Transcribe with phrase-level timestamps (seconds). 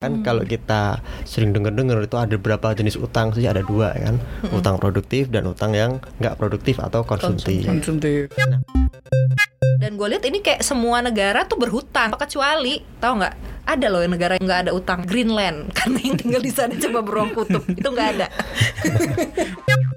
[0.00, 3.44] Kan kalau kita sering denger-denger itu ada berapa jenis utang sih?
[3.44, 4.16] Ada dua kan,
[4.48, 7.68] utang produktif dan utang yang nggak produktif atau konsumtif.
[7.68, 8.32] konsumtif.
[9.76, 13.34] Dan gue lihat ini kayak semua negara tuh berhutang, kecuali tahu nggak?
[13.68, 17.04] Ada loh yang negara yang nggak ada utang, Greenland, karena yang tinggal di sana coba
[17.04, 17.60] beruang kutub.
[17.68, 18.26] Itu nggak ada.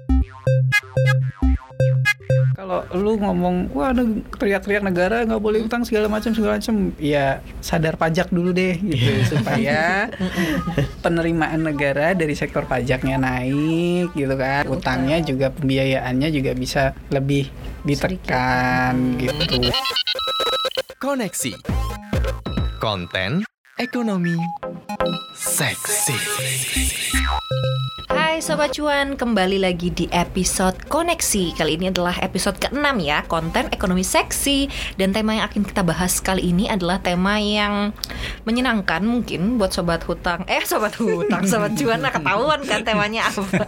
[2.64, 4.08] kalau lu ngomong wah ada
[4.40, 9.36] teriak-teriak negara nggak boleh utang segala macam segala macam ya sadar pajak dulu deh gitu.
[9.36, 10.08] Supaya
[11.04, 14.64] penerimaan negara dari sektor pajaknya naik gitu kan.
[14.64, 17.52] Utangnya juga pembiayaannya juga bisa lebih
[17.84, 19.68] ditekan gitu.
[20.96, 21.52] Koneksi.
[22.80, 23.44] Konten
[23.76, 24.36] Ekonomi
[25.36, 26.16] Seksi
[28.10, 31.56] Hai Sobat Cuan, kembali lagi di episode Koneksi.
[31.56, 34.68] Kali ini adalah episode ke-6 ya, konten ekonomi seksi.
[35.00, 37.96] Dan tema yang akan kita bahas kali ini adalah tema yang
[38.44, 40.44] menyenangkan mungkin buat Sobat Hutang.
[40.50, 43.40] Eh Sobat Hutang, Sobat Cuan, nah ketahuan kan temanya apa?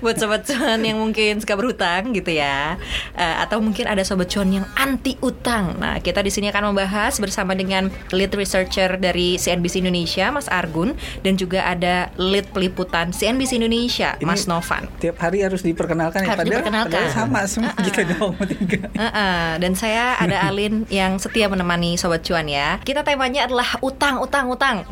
[0.00, 2.80] Buat Sobat Cuan yang mungkin suka berhutang gitu ya.
[3.16, 5.76] Eh, Atau mungkin ada Sobat Cuan yang anti utang.
[5.76, 10.96] Nah kita di sini akan membahas bersama dengan lead researcher dari CNBC Indonesia, Mas Argun
[11.20, 16.28] Dan juga ada lead peliputan CNBC Indonesia, Ini- Mas Novan tiap hari harus diperkenalkan ya
[16.28, 16.92] Harus padahal, diperkenalkan.
[16.94, 22.20] padahal sama semua kita dong tiga Heeh, dan saya ada Alin yang setia menemani Sobat
[22.20, 22.78] Cuan ya.
[22.78, 24.84] Kita temanya adalah utang, utang, utang.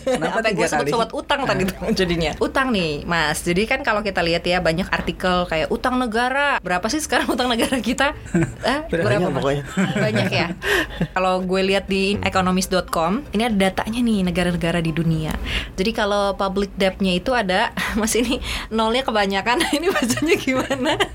[0.00, 2.32] Kenapa gue sebut sobat utang tadi tuh jadinya.
[2.38, 3.40] Utang nih, Mas.
[3.40, 6.60] Jadi kan kalau kita lihat ya banyak artikel kayak utang negara.
[6.60, 8.12] Berapa sih sekarang utang negara kita?
[8.64, 9.34] Eh, Banyak Mas?
[9.34, 9.62] pokoknya.
[9.94, 10.46] Banyak ya.
[11.10, 15.32] Kalau gue lihat di economist.com, ini ada datanya nih negara-negara di dunia.
[15.74, 19.64] Jadi kalau public debt-nya itu ada, Mas ini nolnya kebanyakan.
[19.76, 20.92] Ini bacanya gimana?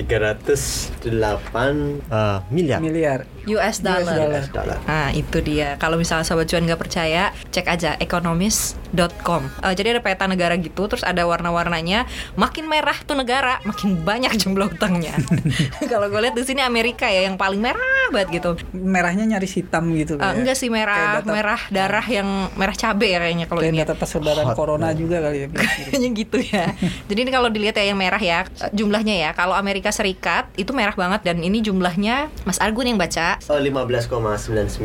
[0.00, 4.16] 308 eh, miliar miliar US dollar.
[4.30, 4.78] US dollar.
[4.82, 10.00] Nah itu dia Kalau misalnya Sobat Cuan nggak percaya Cek aja economist.com Eh, Jadi ada
[10.00, 15.14] peta negara gitu Terus ada warna-warnanya Makin merah tuh negara Makin banyak jumlah utangnya
[15.92, 19.90] Kalau gue lihat di sini Amerika ya Yang paling merah banget gitu merahnya nyaris hitam
[19.92, 20.30] gitu ya.
[20.30, 24.46] Enggak sih merah data- Merah darah yang Merah cabe ya kayaknya Kalau ini data persebaran
[24.46, 24.54] Hot.
[24.54, 26.64] corona juga kali ya Kayaknya gitu ya.
[27.04, 29.30] Jadi ini kalau dilihat ya yang merah ya eh, jumlahnya ya.
[29.32, 33.33] Kalau Amerika Serikat itu merah banget dan ini jumlahnya Mas Argun yang baca.
[33.44, 34.78] Oh 15,99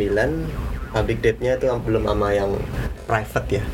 [0.89, 2.51] public debt-nya itu belum sama yang
[3.05, 3.65] private ya.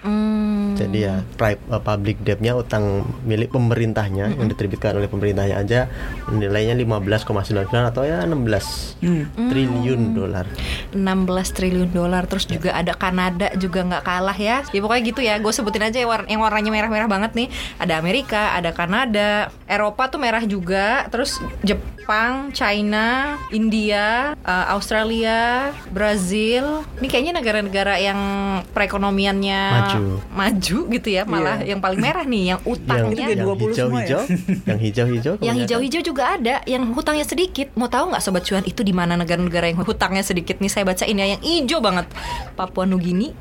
[0.00, 5.92] Hmm, Jadi ya pri- uh, public debt-nya utang milik pemerintahnya yang diterbitkan oleh pemerintahnya aja
[6.26, 9.28] nilainya 15,99 atau ya 16 Hmm.
[9.52, 10.48] triliun dolar.
[10.96, 12.24] 16 triliun dolar.
[12.24, 14.64] Terus juga ada Kanada juga nggak kalah ya.
[14.66, 15.36] Ya pokoknya gitu ya.
[15.36, 17.48] Gue sebutin aja yang, yang warnanya merah-merah banget nih.
[17.76, 19.52] Ada Amerika ada Kanada.
[19.68, 21.04] Eropa tuh merah juga.
[21.12, 21.36] Terus
[22.10, 28.18] Jepang China India eh, Australia Brazil ini kayaknya negara-negara yang
[28.74, 30.02] perekonomiannya Maju.
[30.34, 31.70] maju gitu ya malah Iya.
[31.70, 34.18] yang paling merah nih yang Yang, utangnya yang 20 semua ya?
[34.18, 34.22] hijau-hijau,
[34.66, 35.34] yang hijau-hijau.
[35.38, 37.70] yang hijau-hijau juga ada, yang hutangnya sedikit.
[37.78, 40.66] Mau tahu nggak sobat cuan itu di mana negara-negara yang hutangnya sedikit nih?
[40.66, 42.10] Saya bacain ya yang hijau banget.
[42.58, 43.36] Papua Nugini,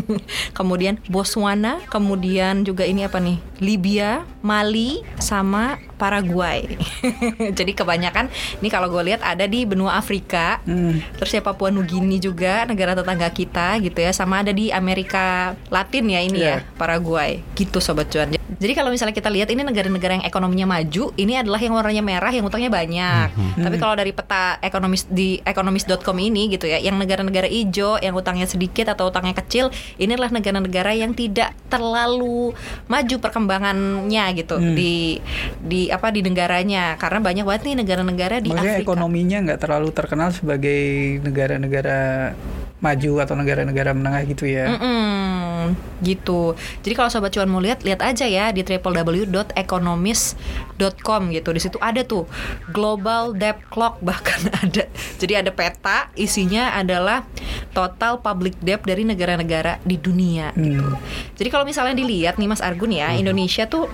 [0.58, 3.36] kemudian Botswana, kemudian juga ini apa nih?
[3.60, 6.78] Libya, Mali, sama Paraguay.
[7.58, 8.13] Jadi kebanyakan
[8.60, 10.62] ini kalau gue lihat ada di benua Afrika.
[10.62, 11.02] Hmm.
[11.18, 16.04] Terus ya Papua Nugini juga negara tetangga kita gitu ya, sama ada di Amerika Latin
[16.06, 16.62] ya ini Iya.
[16.62, 17.42] ya, Paraguay.
[17.58, 18.30] Gitu sobat cuan.
[18.54, 22.30] Jadi kalau misalnya kita lihat ini negara-negara yang ekonominya maju, ini adalah yang warnanya merah
[22.30, 23.28] yang utangnya banyak.
[23.56, 28.44] Tapi kalau dari peta ekonomis di ekonomis.com ini gitu ya, yang negara-negara hijau yang utangnya
[28.44, 32.54] sedikit atau utangnya kecil, ini adalah negara-negara yang tidak terlalu
[32.86, 34.74] maju perkembangannya gitu Hmm.
[34.74, 35.18] di
[35.58, 38.86] di apa di negaranya karena banyak banget nih negara-negara di Maksudnya Afrika.
[38.86, 40.80] ekonominya nggak terlalu terkenal sebagai
[41.20, 42.32] negara-negara
[42.78, 44.76] maju atau negara-negara menengah gitu ya.
[44.76, 45.72] Mm-mm,
[46.04, 46.52] gitu.
[46.84, 51.54] Jadi kalau sobat cuan mau lihat, lihat aja ya di www.economist.com gitu.
[51.54, 52.26] Di situ ada tuh
[52.74, 54.84] global debt clock bahkan ada.
[55.20, 57.22] Jadi ada peta isinya adalah
[57.70, 60.84] total public debt dari negara-negara di dunia gitu.
[60.84, 60.98] Hmm.
[61.38, 63.88] Jadi kalau misalnya dilihat nih Mas Argun ya, Indonesia tuh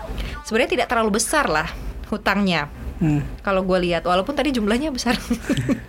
[0.49, 1.69] sebenarnya tidak terlalu besar lah
[2.11, 2.67] hutangnya.
[3.00, 3.25] Hmm.
[3.41, 5.17] Kalau gue lihat, walaupun tadi jumlahnya besar,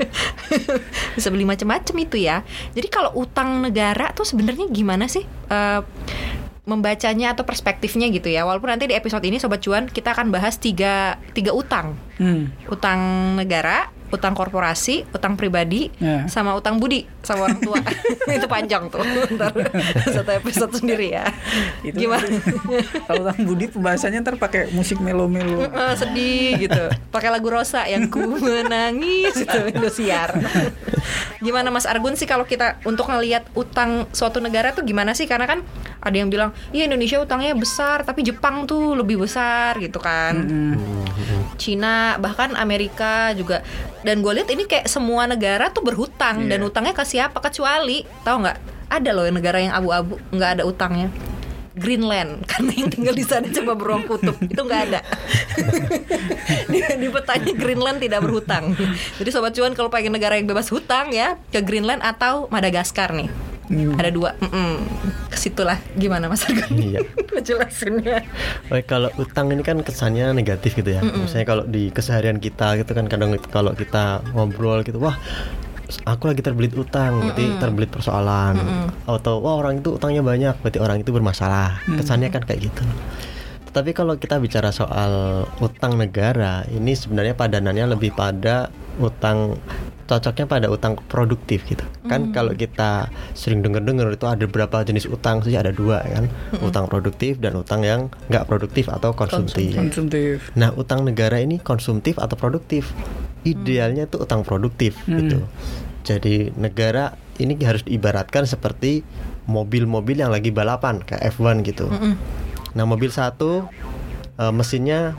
[1.19, 2.39] bisa beli macam-macam itu ya.
[2.71, 5.81] Jadi kalau utang negara tuh sebenarnya gimana sih eh,
[6.61, 8.45] membacanya atau perspektifnya gitu ya?
[8.45, 12.53] Walaupun nanti di episode ini sobat cuan kita akan bahas tiga tiga utang, Hmm.
[12.69, 12.99] utang
[13.33, 16.29] negara, utang korporasi, utang pribadi, Ya.
[16.29, 17.79] sama utang budi sama orang tua.
[18.37, 19.01] itu panjang tuh,
[19.33, 19.57] ntar
[20.05, 21.25] satu episode sendiri ya.
[21.81, 22.29] Itu Gimana?
[23.09, 25.65] Kalau Bang Budi pembahasannya ntar pakai musik melo-melo.
[25.71, 30.35] Eh, sedih gitu pakai lagu Rosa yang ku menangis itu Indosiar
[31.41, 35.25] gimana Mas Argun sih kalau kita untuk ngelihat utang suatu negara tuh gimana sih?
[35.25, 35.65] Karena kan
[36.01, 40.33] ada yang bilang, iya Indonesia utangnya besar, tapi Jepang tuh lebih besar gitu kan.
[41.61, 43.61] Cina bahkan Amerika juga.
[44.01, 46.67] Dan gue lihat ini kayak semua negara tuh berhutang dan Iya.
[46.73, 48.57] utangnya ke siapa kecuali tahu nggak?
[48.89, 51.13] Ada loh negara yang abu-abu nggak ada utangnya.
[51.71, 54.99] Greenland karena yang tinggal di sana cuma beruang kutub itu nggak ada
[56.71, 58.75] di, di petanya Greenland tidak berhutang
[59.15, 63.31] jadi sobat cuan kalau pengen negara yang bebas hutang ya ke Greenland atau Madagaskar nih
[63.95, 64.83] ada dua Mm-mm.
[65.31, 66.99] ke situlah gimana mas Argun Iya.
[67.33, 68.27] ngejelasinnya
[68.67, 71.01] Baik, kalau utang ini kan kesannya negatif gitu ya.
[71.01, 75.15] Misalnya kalau di keseharian kita gitu kan kadang kalau kita ngobrol gitu, wah
[76.07, 78.55] aku lagi terbelit utang, berarti terbelit persoalan.
[79.07, 81.83] Atau wah orang itu utangnya banyak, berarti orang itu bermasalah.
[81.83, 82.83] Kesannya kan kayak gitu.
[83.71, 88.67] Tetapi kalau kita bicara soal utang negara, ini sebenarnya padanannya lebih pada
[88.99, 89.55] utang
[90.11, 91.87] cocoknya pada utang produktif gitu.
[92.11, 95.55] Kan kalau kita sering dengar-dengar itu ada berapa jenis utang sih?
[95.55, 96.27] Ada dua kan,
[96.59, 99.71] utang produktif dan utang yang nggak produktif atau konsumtif.
[99.71, 100.51] Konsumtif.
[100.59, 102.91] Nah, utang negara ini konsumtif atau produktif?
[103.47, 105.47] Idealnya itu utang produktif gitu.
[106.03, 109.07] Jadi negara ini harus diibaratkan seperti
[109.47, 111.87] mobil-mobil yang lagi balapan kayak F1 gitu.
[112.75, 113.63] Nah, mobil satu
[114.35, 115.15] eh, mesinnya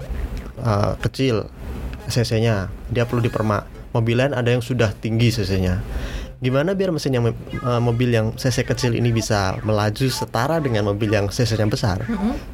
[0.61, 1.49] eh, kecil
[2.13, 3.72] cc-nya, dia perlu dipermak.
[3.93, 5.85] Mobil lain ada yang sudah tinggi cc-nya.
[6.43, 11.13] Gimana biar mesin yang eh, mobil yang cc kecil ini bisa melaju setara dengan mobil
[11.13, 12.03] yang cc-nya besar?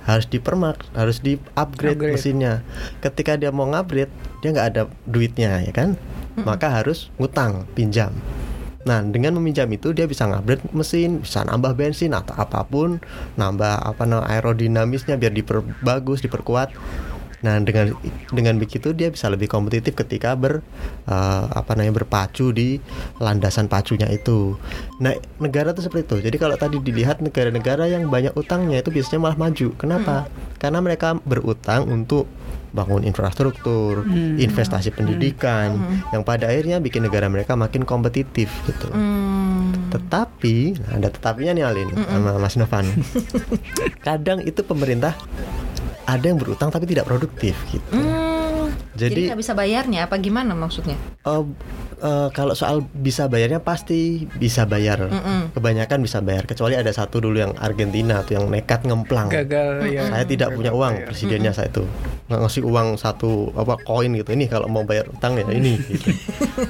[0.05, 2.15] Harus dipermak, harus di-upgrade Upgrade.
[2.21, 2.61] mesinnya.
[3.01, 4.13] Ketika dia mau ngupgrade,
[4.45, 5.97] dia nggak ada duitnya, ya kan?
[6.39, 8.13] Maka harus ngutang, pinjam.
[8.87, 13.01] Nah, dengan meminjam itu dia bisa ngupgrade mesin, bisa nambah bensin atau apa pun,
[13.41, 16.77] nambah apa namanya aerodinamisnya biar diperbagus, diperkuat.
[17.39, 17.95] Nah, dengan
[18.35, 20.61] dengan begitu dia bisa lebih kompetitif ketika ber
[21.07, 22.83] eh, apa namanya berpacu di
[23.23, 24.59] landasan pacunya itu.
[24.99, 26.17] Nah, negara tuh seperti itu.
[26.31, 29.69] Jadi kalau tadi dilihat negara-negara yang banyak utangnya itu biasanya malah maju.
[29.79, 30.27] Kenapa?
[30.59, 32.27] Karena mereka berutang untuk
[32.69, 34.05] bangun infrastruktur,
[34.37, 35.81] investasi pendidikan,
[36.13, 38.93] yang pada akhirnya bikin negara mereka makin kompetitif gitu.
[38.93, 39.73] Hmm.
[39.89, 42.85] Tetapi, nah, ada tetapinya nih Alin sama Mas Novan.
[44.07, 45.17] Kadang itu pemerintah
[46.09, 47.85] ada yang berutang tapi tidak produktif gitu.
[47.93, 48.73] Hmm.
[48.93, 51.43] jadi nggak bisa bayarnya apa gimana maksudnya eh,
[52.01, 55.07] eh, kalau soal bisa bayarnya pasti bisa bayar.
[55.07, 55.53] Mm-mm.
[55.53, 59.29] Kebanyakan bisa bayar kecuali ada satu dulu yang Argentina tuh yang nekat ngemplang.
[59.29, 60.03] Gagal ya.
[60.07, 61.07] Saya tidak punya uang bayar.
[61.07, 61.85] presidennya saya itu
[62.29, 66.11] nggak ngasih uang satu apa koin gitu ini kalau mau bayar utang ya ini gitu.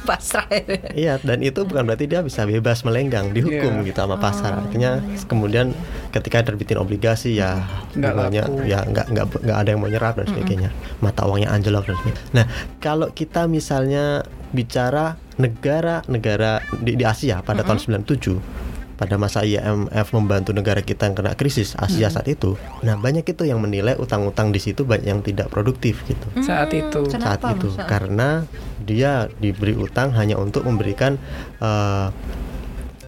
[0.05, 0.62] pasrah ya.
[0.93, 3.87] Iya, dan itu bukan berarti dia bisa bebas melenggang, dihukum Iya.
[3.88, 4.52] gitu sama pasar.
[4.61, 5.73] Artinya kemudian
[6.09, 7.63] ketika terbitin obligasi ya
[7.93, 8.57] Nggak bunganya laku.
[8.65, 10.71] ya nggak nggak nggak ada yang mau nyerap dan sebagainya.
[11.05, 12.23] Mata uangnya anjlok dan sebagainya.
[12.33, 12.45] Nah,
[12.81, 18.69] kalau kita misalnya bicara negara-negara di, di Asia pada tahun 97
[18.99, 22.59] pada masa IMF membantu negara kita yang kena krisis Asia saat itu.
[22.83, 27.07] Nah, banyak itu yang menilai utang-utang di situ banyak yang tidak produktif gitu Saat itu.
[27.07, 28.43] Kenapa, saat itu karena
[28.83, 31.15] dia diberi utang hanya untuk memberikan
[31.63, 32.11] eh,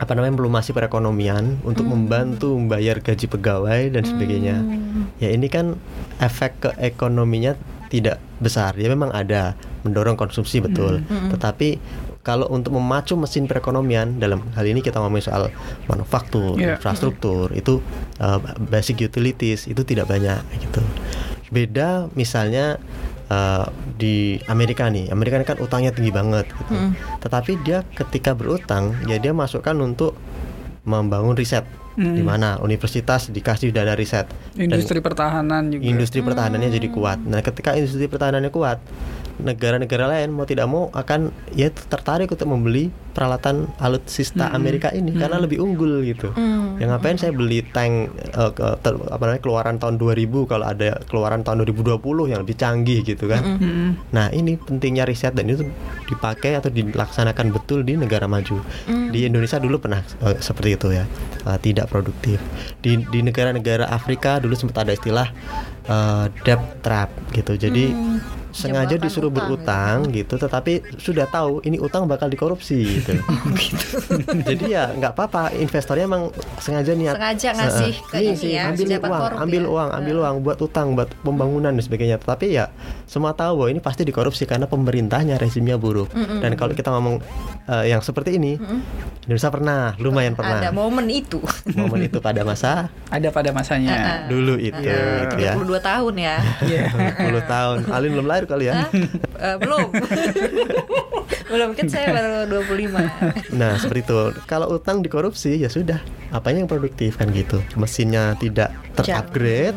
[0.00, 4.56] apa namanya melumasi perekonomian untuk membantu membayar gaji pegawai dan sebagainya.
[5.20, 5.76] Ya ini kan
[6.16, 7.52] efek ke ekonominya
[7.92, 8.72] tidak besar.
[8.80, 9.52] Ya memang ada
[9.84, 11.04] mendorong konsumsi betul.
[11.04, 11.76] Tetapi
[12.20, 15.48] kalau untuk memacu mesin perekonomian dalam hal ini kita ngomongin soal
[15.88, 16.76] manufaktur, Iya.
[16.76, 17.80] infrastruktur itu
[18.20, 20.80] uh, basic utilities itu tidak banyak gitu.
[21.48, 22.80] Beda misalnya
[23.30, 23.64] uh,
[23.96, 26.74] di Amerika nih, Amerika kan utangnya tinggi banget gitu.
[27.22, 30.18] Tetapi dia ketika berutang ya dia masukkan untuk
[30.84, 31.64] membangun riset
[31.98, 32.14] Hmm.
[32.14, 35.82] di mana universitas dikasih dana riset Dan Industri pertahanan juga.
[35.82, 37.18] industri pertahanannya jadi kuat.
[37.18, 38.78] Nah, ketika industri pertahanannya kuat,
[39.40, 45.36] negara-negara lain mau tidak mau akan ya tertarik untuk membeli peralatan alutsista Amerika ini karena
[45.36, 46.30] lebih unggul gitu.
[46.78, 51.42] Ya ngapain saya beli tank ke- ter- apa namanya keluaran tahun 2000 kalau ada keluaran
[51.42, 53.42] tahun 2020 yang lebih canggih gitu kan.
[53.42, 54.14] Mm-mm.
[54.14, 55.66] Nah, ini pentingnya riset dan itu
[56.06, 58.62] dipakai atau dilaksanakan betul di negara maju.
[59.10, 61.04] Di Indonesia dulu pernah eh, seperti itu ya,
[61.44, 62.38] eh, tidak produktif.
[62.78, 65.28] Di di negara-negara Afrika dulu sempat ada istilah
[65.84, 67.58] eh, debt trap gitu.
[67.58, 67.90] Jadi
[68.50, 73.14] sengaja Jebakan disuruh utang berutang gitu, tetapi sudah tahu ini utang bakal dikorupsi gitu.
[74.48, 76.28] Jadi ya nggak apa-apa, investornya emang
[76.58, 79.68] sengaja niat Sengaja ngasih eh, ke nih, ini sih, ya, ambil uang, korup ambil ya.
[79.70, 82.16] uang, ambil uang buat utang, buat pembangunan dan sebagainya.
[82.16, 82.68] Tapi ya
[83.06, 86.10] semua tahu bahwa ini pasti dikorupsi karena pemerintahnya rezimnya buruk.
[86.14, 87.22] Dan kalau kita ngomong
[87.66, 88.58] eh, yang seperti ini,
[89.26, 90.70] Indonesia pernah, lumayan ada pernah.
[90.72, 91.38] momen itu
[91.78, 94.26] Momen itu pada masa Ada pada masanya.
[94.26, 95.26] dulu itu, Iya.
[95.26, 95.52] gitu ya.
[95.58, 96.82] 32 tahun ya Iya.
[97.20, 97.78] 10 tahun.
[97.90, 98.86] Alin belum lahir kali ya.
[99.40, 99.88] Eh, belum
[101.50, 103.58] Belum kan saya baru 25.
[103.58, 104.18] Nah seperti itu.
[104.46, 105.98] Kalau utang dikorupsi ya sudah.
[106.30, 107.58] Apanya yang produktif kan gitu.
[107.74, 109.74] Mesinnya tidak terupgrade,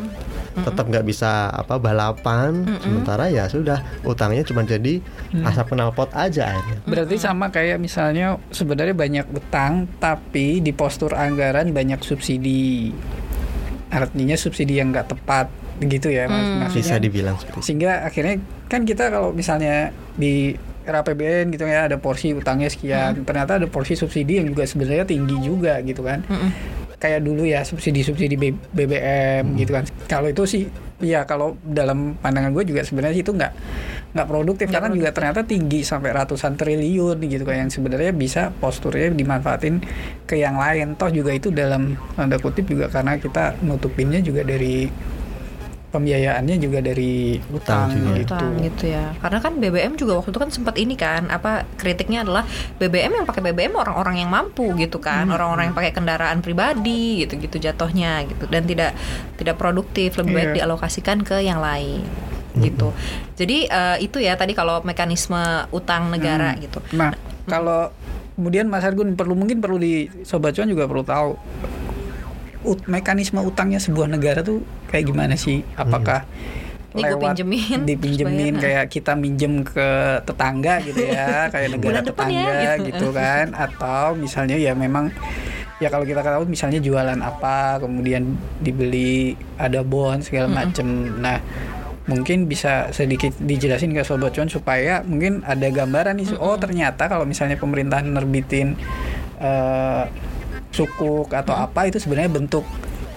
[0.54, 2.62] tetap nggak bisa apa balapan.
[2.78, 5.02] Sementara ya sudah utangnya cuma jadi
[5.42, 6.78] asap knalpot aja akhirnya.
[6.86, 12.94] Berarti sama kayak misalnya sebenarnya banyak utang tapi di postur anggaran banyak subsidi.
[13.90, 15.50] Artinya subsidi yang nggak tepat
[15.82, 16.38] gitu ya Mas.
[16.38, 16.58] Hmm.
[16.62, 17.66] Maksudnya Bisa dibilang seperti itu.
[17.66, 23.24] sehingga akhirnya kan kita kalau misalnya di era APBN gitu ya ada porsi utangnya sekian
[23.24, 26.20] ternyata ada porsi subsidi yang juga sebenarnya tinggi juga gitu kan.
[27.00, 29.84] Kayak dulu ya subsidi-subsidi B- BBM gitu kan.
[30.08, 30.62] Kalau itu sih
[31.04, 33.52] ya kalau dalam pandangan gue juga sebenarnya itu nggak
[34.16, 34.72] nggak produktif.
[34.72, 39.84] Karena juga ternyata tinggi sampai ratusan triliun gitu kan yang sebenarnya bisa posturnya dimanfaatin
[40.24, 40.96] ke yang lain.
[40.96, 44.88] Toh juga itu dalam tanda kutip juga karena kita nutupinnya juga dari
[45.94, 48.18] pembiayaannya juga dari Utang juga.
[48.18, 48.34] gitu.
[48.34, 49.14] Utang gitu ya.
[49.22, 52.42] Karena kan BBM juga waktu itu kan sempat ini kan apa kritiknya adalah
[52.76, 55.36] BBM yang pakai BBM orang-orang yang mampu gitu kan, Hmm.
[55.38, 58.98] orang-orang yang pakai kendaraan pribadi gitu-gitu jatuhnya gitu dan tidak
[59.36, 60.56] tidak produktif, lebih baik Iya.
[60.60, 62.02] dialokasikan ke yang lain
[62.54, 62.90] gitu.
[63.34, 65.38] Jadi eh, itu ya tadi kalau mekanisme
[65.70, 66.62] utang negara Hmm.
[66.62, 66.78] gitu.
[66.92, 67.90] Nah, kalau
[68.34, 71.38] kemudian Mas Argun perlu mungkin perlu di Sobat Cuan juga perlu tahu
[72.64, 75.62] ut- mekanisme utangnya sebuah negara tuh kayak gimana sih?
[75.76, 76.24] Apakah
[76.94, 82.54] Ini gue pinjemin, dipinjemin kayak kita minjem ke tetangga gitu ya, kayak negara ya, tetangga
[82.54, 82.86] gitu.
[82.86, 83.50] gitu kan?
[83.50, 85.10] Atau misalnya ya memang
[85.82, 91.42] ya kalau kita tahu misalnya jualan apa kemudian dibeli ada bond segala macem nah
[92.04, 97.24] mungkin bisa sedikit dijelasin ke sobat cuan supaya mungkin ada gambaran nih oh ternyata kalau
[97.24, 98.76] misalnya pemerintah nerbitin
[99.40, 100.04] eh,
[100.74, 102.66] sukuk atau apa itu sebenarnya bentuk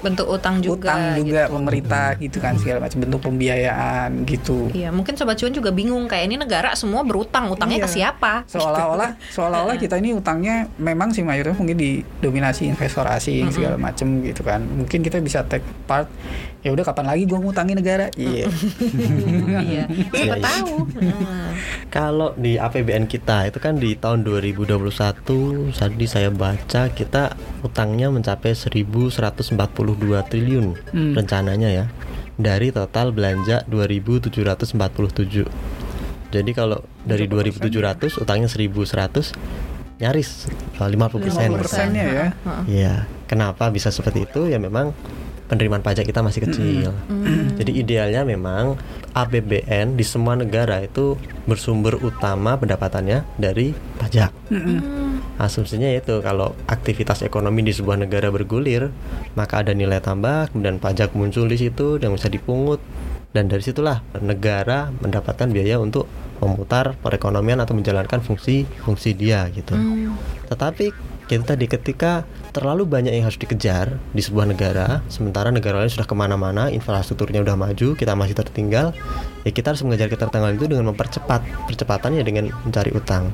[0.07, 0.93] Bentuk utang juga.
[0.93, 1.53] utang juga gitu.
[1.53, 6.25] pemerintah gitu kan segala macam bentuk pembiayaan gitu Iya, mungkin sobat cuan juga bingung kayak
[6.25, 7.95] ini negara semua berutang, utangnya ke Iya.
[8.13, 8.47] siapa?
[8.47, 14.41] seolah-olah seolah-olah kita ini utangnya memang sih mayoritas mungkin didominasi investasi asing segala macem gitu
[14.41, 16.07] kan mungkin kita bisa take part
[16.59, 18.45] ya udah kapan lagi gua ngutangin negara iya
[19.57, 20.35] iya, siapa Iya, iya.
[20.37, 20.73] tahu.
[21.87, 24.83] Kalau di APBN kita itu kan di tahun 2021
[25.71, 31.13] tadi saya baca kita utangnya mencapai 1142 triliun Hmm.
[31.13, 31.85] rencananya ya
[32.37, 35.49] dari total belanja 2747.
[36.27, 39.33] Jadi kalau dari 2700 utangnya 1100
[39.97, 40.45] nyaris
[40.77, 41.49] eh, 50 persen.
[41.49, 42.27] 50 persennya ya
[42.67, 42.93] Iya,
[43.25, 44.45] kenapa bisa seperti itu?
[44.45, 44.93] Ya memang
[45.47, 46.91] penerimaan pajak kita masih kecil.
[47.55, 48.75] Jadi idealnya memang
[49.15, 51.15] APBN di semua negara itu
[51.47, 54.29] bersumber utama pendapatannya dari pajak.
[55.37, 58.89] Asumsinya itu kalau aktivitas ekonomi di sebuah negara bergulir,
[59.37, 62.81] maka ada nilai tambah, kemudian pajak muncul di situ yang bisa dipungut
[63.37, 66.09] dan dari situlah negara mendapatkan biaya untuk
[66.41, 69.77] memutar perekonomian atau menjalankan fungsi fungsi dia gitu.
[70.49, 70.89] Tetapi
[71.29, 72.25] kita tadi ketika
[72.57, 77.45] terlalu banyak yang harus dikejar di sebuah negara, sementara negara lain sudah ke mana-mana, infrastrukturnya
[77.45, 78.97] udah maju, kita masih tertinggal,
[79.45, 83.29] ya kita harus mengejar ketertinggalan itu dengan mempercepat, percepatannya dengan mencari utang.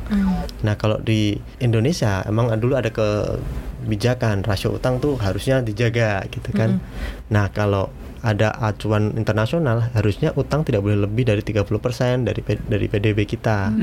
[0.67, 6.83] Nah kalau di Indonesia emang dulu ada kebijakan rasio utang tuh harusnya dijaga gitu kan.
[7.31, 7.87] Nah kalau
[8.23, 13.75] ada acuan internasional harusnya utang tidak boleh lebih dari 30% dari dari PDB kita.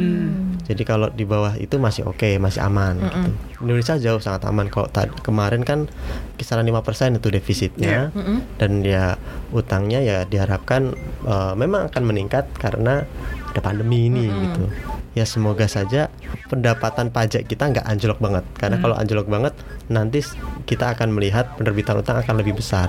[0.64, 3.30] Jadi kalau di bawah itu masih oke, masih aman gitu.
[3.60, 5.92] Indonesia jauh sangat aman kalau tadi kemarin kan
[6.40, 8.08] kisaran 5% itu defisitnya.
[8.56, 9.20] Dan ya
[9.52, 10.96] utangnya ya diharapkan
[11.28, 13.04] eh, memang akan meningkat karena
[13.52, 14.72] ada pandemi ini gitu.
[15.12, 16.08] Ya semoga saja
[16.48, 18.44] pendapatan pajak kita nggak anjlok banget.
[18.56, 19.52] Karena kalau anjlok banget
[19.92, 20.24] nanti
[20.64, 22.88] kita akan melihat penerbitan utang akan lebih besar.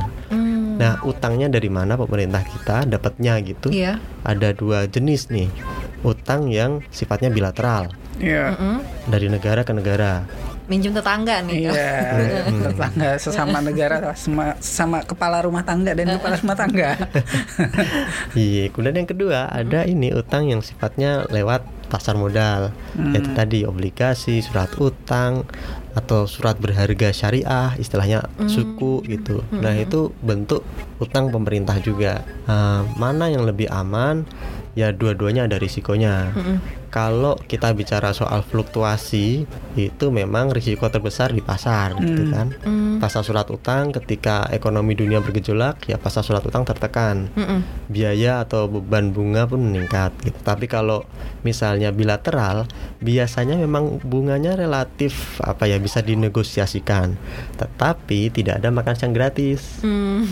[0.82, 3.70] Nah, utangnya dari mana pemerintah kita dapatnya gitu?
[3.70, 4.02] Iya.
[4.26, 5.54] Ada dua jenis nih.
[6.02, 8.54] Utang yang sifatnya bilateral iya
[9.10, 10.28] dari negara ke negara.
[10.70, 11.68] Minjem tetangga nih.
[11.68, 11.92] iya
[12.48, 16.96] tetangga sesama negara sama sama kepala rumah tangga dan kepala rumah tangga
[18.38, 22.72] Iya, kemudian yang kedua ada ini utang yang sifatnya lewat pasar modal,
[23.12, 25.44] yaitu tadi obligasi, surat utang
[25.92, 29.44] atau surat berharga syariah, istilahnya suku gitu.
[29.52, 30.64] Nah itu bentuk
[31.04, 32.24] utang pemerintah juga.
[32.48, 34.24] Nah, mana yang lebih aman?
[34.72, 36.32] Ya dua-duanya ada risikonya.
[36.92, 39.48] Kalau kita bicara soal fluktuasi,
[39.80, 42.52] itu memang risiko terbesar di pasar, gitu kan.
[43.00, 47.32] Pasar surat utang ketika ekonomi dunia bergejolak, ya pasar surat utang tertekan
[47.88, 50.36] biaya atau beban bunga pun meningkat gitu.
[50.44, 51.08] Tapi kalau
[51.48, 52.68] misalnya bilateral,
[53.00, 57.16] biasanya memang bunganya relatif apa ya bisa dinegosiasikan.
[57.56, 59.80] Tetapi tidak ada makan siang gratis.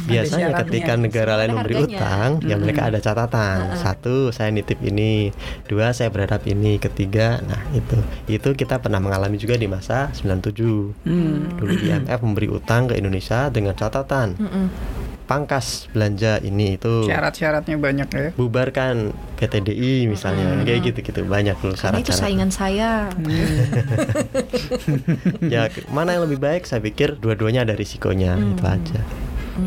[0.06, 0.68] Biasanya syaratnya.
[0.68, 1.96] ketika negara lain memberi harganya.
[1.96, 3.80] utang, ya mereka ada catatan.
[3.80, 5.32] Satu, saya nitip ini.
[5.72, 7.96] Dua, saya berharap ini ketiga nah itu.
[8.25, 11.56] Itu kita pernah mengalami juga di masa 97 Hmm.
[11.56, 14.36] dulu IMF memberi utang ke Indonesia dengan catatan.
[14.36, 14.68] Mm-mm.
[15.29, 18.27] pangkas belanja ini itu Syarat-syaratnya banyak ya.
[18.34, 20.58] bubarkan PTDI misalnya.
[20.65, 23.13] Kayak gitu gitu banyak loh Karena itu syarat-syarat saingan saya.
[25.53, 26.65] ya mana yang lebih baik?
[26.65, 28.41] Saya pikir dua-duanya ada risikonya.
[28.41, 29.01] Itu aja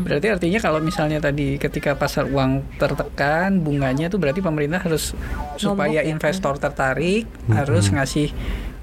[0.01, 5.13] Berarti artinya kalau misalnya tadi ketika pasar uang tertekan bunganya tuh berarti pemerintah harus
[5.55, 6.09] supaya ya.
[6.09, 8.33] investor tertarik harus ngasih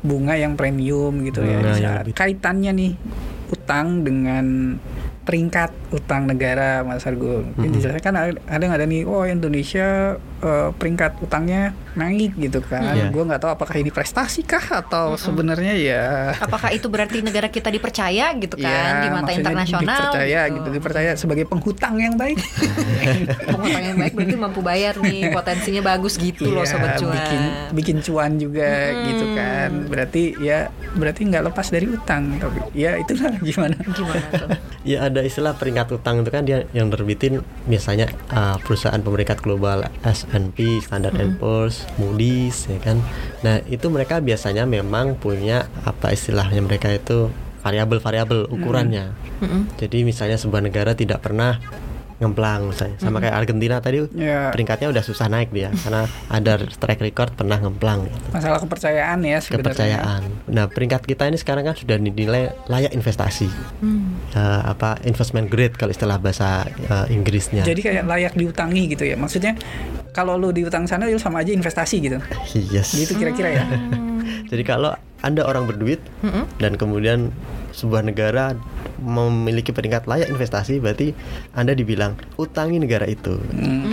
[0.01, 1.59] bunga yang premium gitu ya.
[1.59, 2.93] Yang lebih- Kaitannya nih
[3.51, 4.79] utang dengan
[5.21, 7.43] peringkat utang negara Mas Argo.
[7.45, 8.15] Mungkin dijelaskan kan
[8.47, 12.93] ada yang ada nih oh Indonesia eh, peringkat utangnya naik gitu kan.
[12.93, 13.07] Iya.
[13.09, 16.05] Gue nggak tahu apakah ini prestasi kah atau sebenarnya ya
[16.37, 19.83] Apakah itu berarti negara kita dipercaya gitu kan Ya, di mata internasional?
[19.83, 20.69] dipercaya gitu.
[20.71, 22.39] dipercaya sebagai penghutang yang baik
[23.47, 27.13] Penghutang yang baik berarti mampu bayar nih, potensinya bagus gitu loh Iya, sobat cuan.
[27.13, 27.41] bikin
[27.73, 28.71] bikin cuan juga
[29.03, 34.49] gitu kan berarti ya berarti nggak lepas dari utang tapi ya itulah gimana Gimana tuh?
[34.91, 39.87] ya ada istilah peringkat utang itu kan dia yang terbitin biasanya uh, perusahaan pemeringkat global
[40.31, 43.03] S&P, Standard and Poor's, Moody's ya kan.
[43.43, 47.29] Nah, itu mereka biasanya memang punya apa istilahnya mereka itu
[47.61, 49.13] variabel-variabel ukurannya.
[49.43, 49.75] Mm-mm.
[49.77, 51.59] Jadi misalnya sebuah negara tidak pernah
[52.21, 54.53] ngemplang misalnya sama kayak Argentina tadi Ya.
[54.53, 58.29] peringkatnya udah susah naik dia karena ada track record pernah ngemplang gitu.
[58.29, 60.23] masalah kepercayaan ya sebenarnya kepercayaan.
[60.53, 63.49] Nah, peringkat kita ini sekarang kan sudah dinilai layak investasi.
[63.81, 64.21] Hmm.
[64.37, 67.65] Eh, apa investment grade kalau istilah bahasa eh, Inggrisnya.
[67.65, 69.57] jadi kayak layak diutangi gitu ya maksudnya
[70.11, 72.19] kalau lu diutang sana itu sama aja investasi gitu
[72.55, 72.95] yes.
[72.95, 73.65] gitu kira-kira ya
[74.51, 76.45] Jadi kalau Anda orang berduit Mm-mm.
[76.59, 77.31] dan kemudian
[77.71, 78.59] sebuah negara
[79.01, 81.15] memiliki peringkat layak investasi berarti
[81.55, 83.39] Anda dibilang utangi negara itu.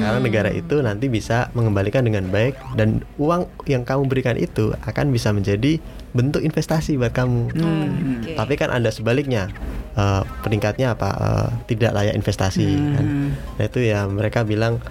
[0.02, 5.14] Karena negara itu nanti bisa mengembalikan dengan baik dan uang yang kamu berikan itu akan
[5.14, 5.78] bisa menjadi
[6.18, 7.54] bentuk investasi buat kamu.
[7.54, 8.24] Hmm.
[8.26, 8.34] Oke.
[8.34, 9.52] Tapi kan ada sebaliknya
[9.94, 12.68] eh, peringkatnya apa eh, tidak layak investasi.
[12.98, 13.06] kan.
[13.06, 13.30] Hmm.
[13.62, 14.82] Nah itu ya mereka bilang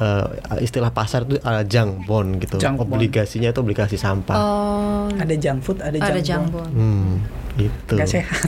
[0.00, 0.26] eh,
[0.64, 2.56] istilah pasar itu uh, junk bond gitu.
[2.56, 2.90] Junk bond.
[2.96, 4.36] Obligasinya itu obligasi sampah.
[4.36, 6.52] Oh, ada junk food ada, ada junk jambon.
[6.52, 6.72] bond.
[6.72, 7.12] Hmm,
[7.60, 7.94] gitu.
[7.94, 8.40] Nggak sehat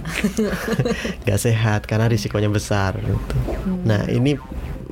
[1.28, 2.96] Nggak sehat karena risikonya besar.
[2.96, 3.36] Gitu.
[3.84, 4.40] Nah ini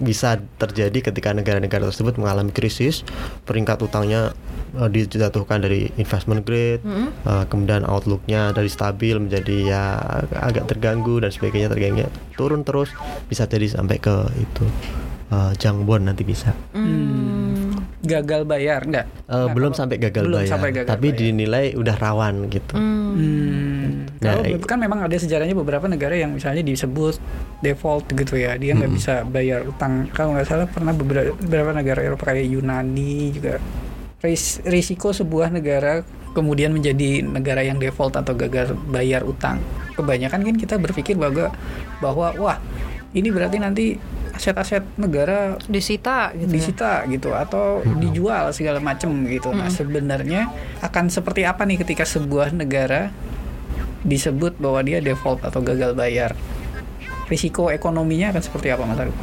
[0.01, 3.05] bisa terjadi ketika negara-negara tersebut mengalami krisis,
[3.44, 4.33] peringkat utangnya
[4.81, 7.12] eh, dijatuhkan dari investment grade, Mm-mm.
[7.12, 9.85] eh, kemudian outlooknya dari stabil menjadi ya
[10.40, 12.88] agak terganggu dan sebagainya terganggu turun terus
[13.29, 14.64] bisa jadi sampai ke itu
[15.31, 16.51] eh, junk bond nanti bisa.
[16.73, 17.73] Hmm.
[18.01, 21.21] gagal bayar enggak Eh, belum sampai gagal belum bayar, sampai gagal tapi bayar.
[21.21, 22.75] dinilai udah rawan gitu.
[22.75, 23.12] Hmm.
[23.12, 23.87] Hmm.
[24.21, 27.21] Nah, Kalau kan memang ada sejarahnya beberapa negara yang misalnya disebut
[27.61, 28.99] default gitu ya, dia nggak Mm-mm.
[28.99, 30.09] bisa bayar utang.
[30.11, 33.61] Kalau nggak salah pernah beberapa, beberapa negara Eropa kayak Yunani juga
[34.21, 39.61] ris- risiko sebuah negara kemudian menjadi negara yang default atau gagal bayar utang.
[39.93, 41.53] Kebanyakan kan kita berpikir bahwa
[41.99, 42.59] bahwa wah
[43.12, 43.85] ini berarti nanti
[44.40, 46.48] aset-aset negara Disita gitu.
[46.48, 46.57] ya.
[46.57, 49.53] disita gitu atau dijual segala macam gitu.
[49.53, 50.48] Nah, sebenarnya
[50.81, 53.12] akan seperti apa nih ketika sebuah negara
[54.00, 56.33] disebut bahwa dia default atau gagal bayar?
[57.29, 59.14] Risiko ekonominya akan seperti apa, Mas Arif?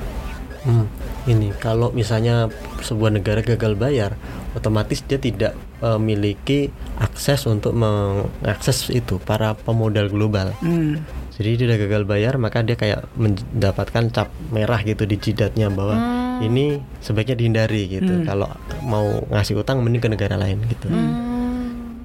[0.63, 0.88] Hmm,
[1.27, 2.47] ini kalau misalnya
[2.80, 4.15] sebuah negara gagal bayar,
[4.56, 10.56] otomatis dia tidak eh, memiliki akses untuk mengakses itu para pemodal global.
[10.63, 11.03] Hmm.
[11.38, 15.93] Jadi dia udah gagal bayar, maka dia kayak mendapatkan cap merah gitu di jidatnya bahwa
[15.93, 16.50] Hmm.
[16.50, 18.10] ini sebaiknya dihindari gitu.
[18.10, 18.26] Hmm.
[18.26, 18.50] Kalau
[18.82, 20.89] mau ngasih utang mending ke negara lain gitu.
[20.89, 21.13] Hmm.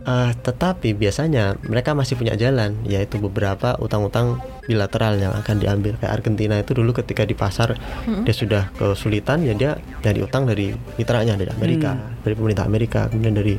[0.03, 5.99] Eh, tetapi biasanya mereka masih punya jalan, yaitu beberapa utang-utang bilateral yang akan diambil.
[5.99, 8.23] Kayak Argentina itu dulu ketika di pasar Hmm.
[8.23, 9.71] dia sudah kesulitan, ya dia
[10.01, 13.55] dari utang dari mitranya dari Amerika, dari pemerintah Amerika, kemudian dari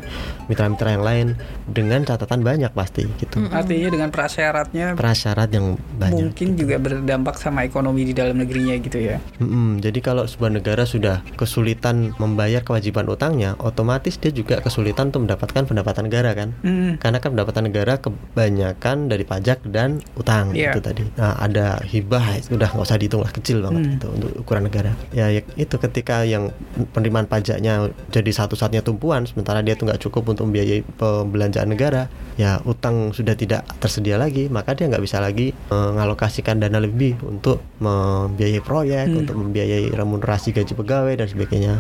[0.46, 1.28] mitra-mitra yang lain
[1.66, 3.44] dengan catatan banyak pasti gitu.
[3.48, 6.32] Artinya dengan prasyaratnya Prasyarat yang banyak.
[6.32, 9.18] mungkin juga berdampak sama ekonomi di dalam negerinya gitu ya.
[9.40, 15.28] Mm-mm, jadi kalau sebuah negara sudah kesulitan membayar kewajiban utangnya, otomatis dia juga kesulitan untuk
[15.28, 16.50] mendapatkan pendapatan negara kan?
[16.62, 16.96] Hmm.
[16.98, 20.72] Karena kan pendapatan negara kebanyakan dari pajak dan utang Iya.
[20.72, 21.04] itu tadi.
[21.18, 23.96] Nah ada hibah itu udah nggak usah dihitung lah kecil banget Hmm.
[23.98, 24.94] itu untuk ukuran negara.
[25.10, 26.54] Ya, ya itu ketika yang
[26.94, 32.06] penerimaan pajaknya jadi satu-satunya tumpuan, sementara dia tuh nggak cukup untuk membiayai pembelanjaan negara,
[32.38, 37.66] ya utang sudah tidak tersedia lagi, maka dia nggak bisa lagi mengalokasikan dana lebih untuk
[37.82, 39.26] membiayai proyek, Hmm.
[39.26, 41.74] untuk membiayai remunerasi gaji pegawai dan sebagainya.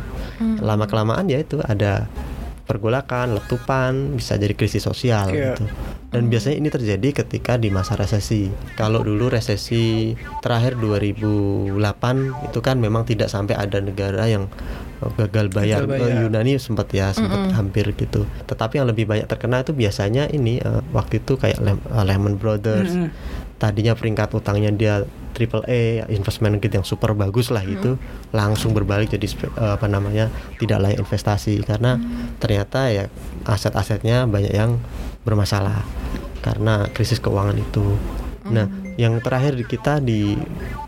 [0.59, 2.09] Lama kelamaan ya itu ada
[2.63, 5.53] pergolakan, letupan, bisa jadi krisis sosial Iya.
[5.53, 5.67] gitu.
[6.09, 8.47] Dan biasanya ini terjadi ketika di masa resesi.
[8.73, 11.73] Kalau dulu resesi terakhir 2008
[12.45, 14.47] itu kan memang tidak sampai ada negara yang
[14.99, 15.83] eh, gagal bayar.
[15.83, 16.07] Gagal bayar.
[16.09, 18.23] Eh, Yunani sempat ya, sempat hampir gitu.
[18.45, 22.35] Tetapi yang lebih banyak terkena itu biasanya ini eh, waktu itu kayak Lem- eh, Lehman
[22.35, 22.93] Brothers.
[22.93, 23.09] Mm-mm.
[23.63, 27.95] Tadinya peringkat utangnya dia triple A investment grade yang super bagus lah gitu
[28.35, 29.23] langsung berbalik jadi
[29.55, 30.27] eh, apa namanya
[30.59, 31.63] tidak layak investasi.
[31.63, 31.95] Karena
[32.43, 33.07] ternyata ya
[33.47, 34.83] aset-asetnya banyak yang
[35.23, 35.87] bermasalah
[36.43, 37.95] karena krisis keuangan itu.
[38.51, 40.37] Nah, yang terakhir di kita di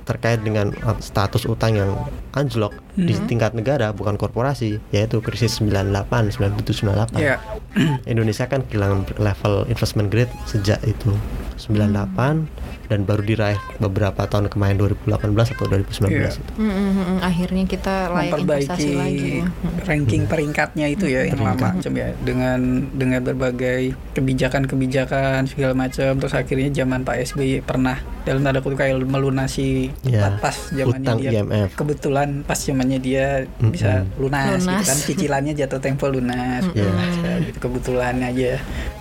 [0.06, 0.70] terkait dengan
[1.02, 1.92] status utang yang
[2.38, 7.18] anjlok di tingkat negara bukan korporasi yaitu krisis 98 97 98.
[7.18, 7.42] Iya.
[8.12, 11.12] Indonesia kan kehilangan level investment grade sejak itu
[11.58, 12.46] 98
[12.86, 15.16] dan baru diraih beberapa tahun kemarin 2018
[15.52, 16.30] atau 2019 Iya.
[16.32, 16.52] itu.
[16.56, 17.18] Mm, mm, mm.
[17.20, 18.50] akhirnya kita layak investasi
[18.86, 19.46] memperbaiki lagi ya.
[19.84, 22.60] ranking peringkatnya itu ya yang lama macam ya dengan
[22.92, 23.82] dengan berbagai
[24.14, 30.34] kebijakan-kebijakan segala macam terus akhirnya zaman Pak SBY pernah dalam tanda kutip kayak melunasi Ya,
[30.36, 31.70] pas zamannya utang dia IMF.
[31.76, 33.26] kebetulan pas zamannya dia
[33.60, 34.82] bisa lunas, gitu Lunas.
[34.84, 36.86] kan cicilannya jatuh tempo lunas Iya.
[36.86, 38.52] lunas, ya, gitu kebetulan aja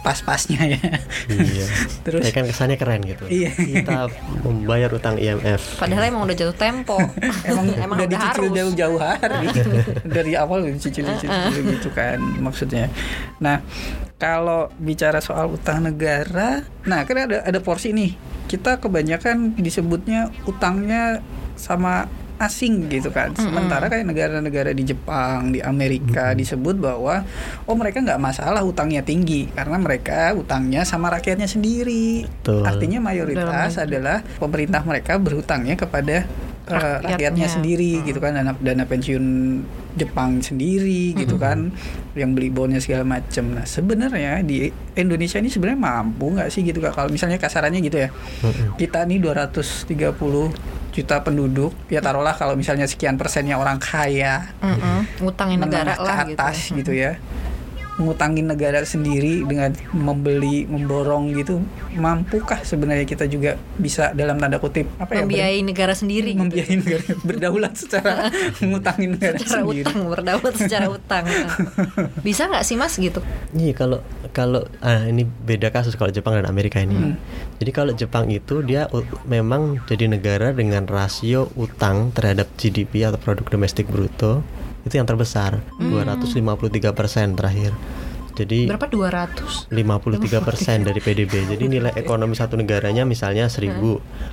[0.01, 0.83] pas-pasnya ya
[1.31, 1.65] Iya.
[2.05, 3.25] Terus- Ya kan kesannya keren gitu.
[3.27, 3.51] Iya.
[3.75, 4.07] Kita
[4.47, 5.83] membayar utang IMF.
[5.83, 6.97] Padahal emang udah jatuh tempo.
[7.51, 8.57] emang, emang udah udah dicicil harus.
[8.57, 9.47] jauh-jauh hari
[10.17, 12.87] dari awal udah dicicil dicicil gitu kan maksudnya
[13.41, 13.61] nah
[14.21, 18.15] kalau bicara soal utang negara nah kan ada ada porsi nih
[18.47, 21.25] kita kebanyakan disebutnya utangnya
[21.57, 23.31] sama asing gitu kan.
[23.33, 27.23] Sementara kayak negara-negara di Jepang di Amerika disebut bahwa
[27.65, 32.27] oh mereka nggak masalah utangnya tinggi karena mereka utangnya sama rakyatnya sendiri.
[32.27, 32.67] Betul.
[32.67, 36.25] artinya mayoritas adalah pemerintah mereka berhutangnya kepada
[36.65, 37.09] eh, Rakyatnya.
[37.13, 39.25] rakyatnya sendiri gitu kan dana dana pensiun
[39.95, 41.71] Jepang sendiri gitu kan
[42.19, 46.81] yang beli bonnya segala macam nah sebenarnya di Indonesia ini sebenarnya mampu nggak sih gitu
[46.81, 46.97] Kak?
[46.97, 48.09] kalau misalnya kasarannya gitu ya.
[48.75, 49.95] Kita nih 230
[50.95, 55.19] juta penduduk ya taruhlah kalau misalnya sekian persennya orang kaya Mm-mm.
[55.19, 56.79] Ngutangin negara menengah ke lah atas gitu.
[56.81, 57.19] gitu ya
[57.95, 61.63] ngutangin negara sendiri dengan membeli memborong gitu
[61.95, 66.35] mampukah sebenarnya kita juga bisa dalam tanda kutip apa ya ber- Membiayai negara sendiri.
[66.35, 66.43] gitu.
[66.43, 68.13] membiayai negara berdaulat secara
[68.61, 71.25] ngutangin negara secara sendiri utang berdaulat secara utang
[72.27, 73.23] bisa nggak sih mas gitu
[73.55, 74.03] Iya kalau
[74.35, 76.97] kalau ah, ini beda kasus kalau Jepang dan Amerika ini.
[76.97, 77.15] Hmm.
[77.57, 78.91] Jadi kalau Jepang itu dia
[79.25, 84.43] memang jadi negara dengan rasio utang terhadap GDP atau produk domestik bruto
[84.85, 87.73] itu yang terbesar 253% terakhir.
[88.35, 91.55] Jadi berapa 200 53% dari PDB.
[91.55, 93.79] Jadi nilai ekonomi satu negaranya misalnya 1000,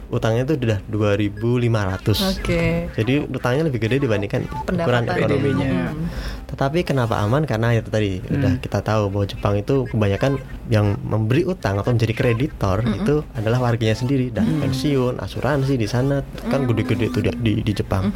[0.10, 2.42] utangnya itu udah 2500.
[2.42, 2.64] oke
[2.98, 5.94] Jadi utangnya lebih gede dibandingkan ukuran ekonominya.
[5.94, 6.10] Hmm.
[6.50, 7.46] Tetapi kenapa aman?
[7.46, 12.16] Karena itu tadi udah kita tahu bahwa Jepang itu kebanyakan yang memberi utang atau menjadi
[12.16, 17.52] kreditor itu adalah warganya sendiri dan pensiun, asuransi di sana kan gede-gede itu di, di,
[17.60, 18.08] di Jepang.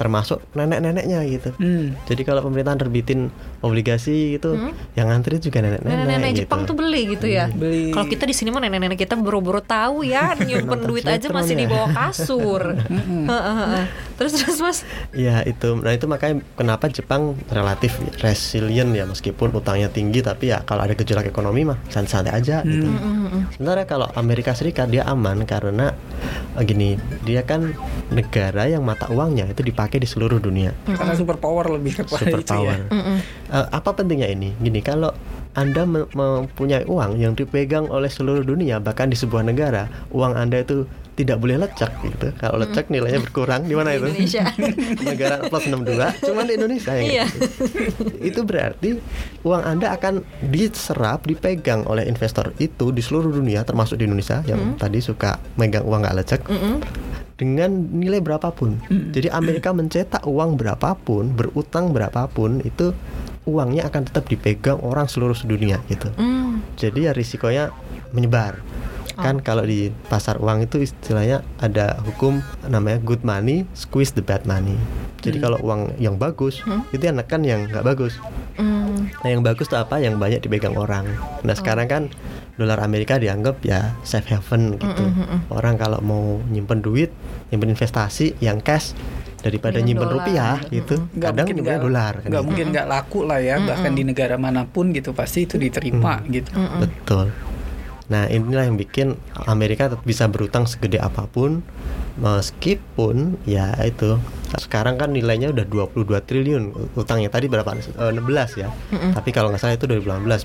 [0.00, 1.52] Termasuk nenek-neneknya gitu.
[1.60, 1.92] Hmm.
[2.08, 3.28] Jadi kalau pemerintahan terbitin
[3.60, 4.56] obligasi itu
[4.96, 6.40] yang ngantri juga nenek-nenek nenek-nenek gitu.
[6.44, 7.92] Jepang tuh beli gitu ya Beli.
[7.92, 11.60] kalau kita di sini mah nenek-nenek kita buru-buru tahu ya nyimpen duit aja masih ya.
[11.60, 12.62] di bawah kasur
[13.30, 13.84] Heeh, heeh.
[14.16, 14.78] terus terus mas
[15.12, 20.64] Iya itu, nah itu makanya kenapa Jepang relatif resilient ya meskipun utangnya tinggi tapi ya
[20.64, 22.86] kalau ada gejolak ekonomi mah santai-santai aja gitu.
[23.52, 25.92] Sementara kalau Amerika Serikat dia aman karena
[26.54, 27.74] eh, gini dia kan
[28.08, 32.40] negara yang mata uangnya itu dipakai di seluruh dunia, karena super power lebih kepada super
[32.40, 32.74] itu power.
[32.74, 32.86] ya
[33.50, 34.54] Eh, apa pentingnya ini?
[34.56, 35.10] Gini kalau
[35.52, 40.62] anda me- mempunyai uang yang dipegang oleh seluruh dunia bahkan di sebuah negara uang anda
[40.62, 40.86] itu
[41.20, 42.32] tidak boleh lecek gitu.
[42.40, 44.08] Kalau lecek nilainya berkurang di mana itu?
[44.08, 44.44] Indonesia.
[45.08, 47.04] negara plus 62 cuma di Indonesia ya.
[47.04, 47.26] Iya.
[48.32, 48.88] itu berarti
[49.44, 54.80] uang anda akan diserap dipegang oleh investor itu di seluruh dunia termasuk di Indonesia yang
[54.80, 56.40] tadi suka megang uang nggak lecek
[57.36, 58.80] dengan nilai berapapun.
[58.88, 62.92] Jadi Amerika mencetak uang berapapun berutang berapapun itu
[63.48, 66.12] uangnya akan tetap dipegang orang seluruh dunia gitu.
[66.20, 66.60] Hmm.
[66.76, 67.72] jadi ya risikonya
[68.12, 68.60] menyebar
[69.20, 74.44] kan kalau di pasar uang itu istilahnya ada hukum namanya good money squeeze the bad
[74.48, 74.76] money.
[75.20, 76.64] Jadi kalau uang yang bagus
[76.96, 78.16] itu yang nekan yang nggak bagus.
[78.60, 79.08] Hmm.
[79.24, 80.00] nah yang bagus tuh apa?
[80.00, 81.08] Yang banyak dipegang orang.
[81.44, 82.02] Nah sekarang kan
[82.56, 85.04] dolar Amerika dianggap ya safe haven gitu.
[85.52, 87.12] Orang kalau mau nyimpen duit
[87.52, 88.92] nyimpen investasi yang cash
[89.40, 90.16] daripada nyimpen dolar.
[90.20, 92.48] rupiah gitu nggak kadang nggak dolar kan nggak gitu.
[92.48, 93.56] mungkin nggak laku lah ya.
[93.60, 96.52] Bahkan di negara mana pun gitu pasti itu diterima gitu.
[96.80, 97.49] Betul
[98.10, 99.14] Nah inilah yang bikin
[99.46, 101.62] Amerika tetap bisa berutang segede apa pun
[102.18, 104.18] meskipun ya itu
[104.58, 106.62] sekarang kan nilainya udah 22 triliun.
[106.98, 107.70] Utangnya tadi berapa?
[107.70, 108.68] Eh, 16 ya.
[108.90, 110.42] Tapi kalau nggak salah itu 2018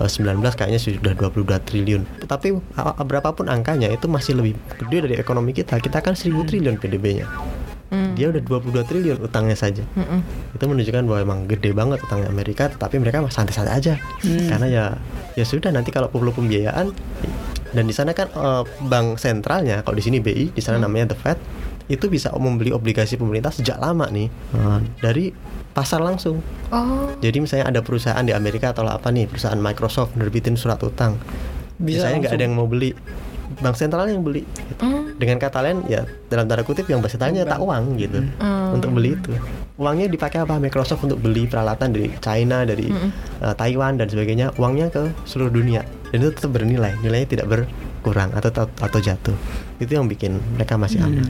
[0.00, 2.02] 2019 kayaknya sudah 22 triliun.
[2.24, 2.56] Tapi
[3.04, 5.76] berapapun angkanya itu masih lebih gede dari ekonomi kita.
[5.76, 7.28] Kita kan 1000 triliun PDB-nya
[7.90, 8.14] Hmm.
[8.14, 9.82] dia udah 22 triliun utangnya saja.
[9.98, 10.22] Mm-mm.
[10.54, 13.94] itu menunjukkan bahwa emang gede banget utangnya Amerika tetapi mereka masih santai-santai aja.
[14.22, 14.84] Karena ya
[15.34, 16.94] ya sudah nanti kalau perlu pembiayaan
[17.70, 21.18] dan di sana kan eh, bank sentralnya kalau di sini BI di sana namanya the
[21.18, 21.38] Fed
[21.90, 25.34] itu bisa membeli obligasi pemerintah sejak lama nih eh, dari
[25.70, 26.42] pasar langsung.
[26.74, 27.14] Oh.
[27.22, 31.18] jadi misalnya ada perusahaan di Amerika atau apa nih perusahaan Microsoft nerbitin surat utang.
[31.78, 32.94] Bisa biasanya nggak ada yang mau beli
[33.58, 34.46] bank sentralnya yang beli.
[34.46, 34.82] Gitu.
[34.86, 35.10] Hmm.
[35.20, 38.24] dengan kata lain ya dalam tanda kutip yang bahasa tanya tak uang gitu.
[38.40, 38.78] Hmm.
[38.78, 39.34] untuk beli itu.
[39.76, 40.56] Uangnya dipakai apa?
[40.56, 42.88] Microsoft untuk beli peralatan dari China dari
[43.40, 44.52] uh, Taiwan dan sebagainya.
[44.56, 45.84] Uangnya ke seluruh dunia.
[46.12, 46.96] Dan itu tetap bernilai.
[47.00, 49.36] Nilainya tidak berkurang atau atau jatuh.
[49.80, 51.28] Itu yang bikin mereka masih aman.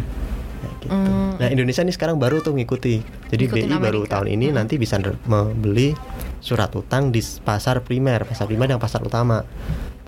[0.61, 0.87] Kayak gitu.
[0.91, 1.35] Hmm.
[1.39, 3.03] Nah Indonesia nih sekarang baru tuh ngikuti.
[3.31, 4.13] Jadi Ngikutin BI baru Amerika.
[4.19, 4.99] tahun ini nanti bisa
[5.31, 5.95] membeli
[6.43, 8.27] surat utang di pasar primer.
[8.27, 9.47] Pasar primer yang pasar utama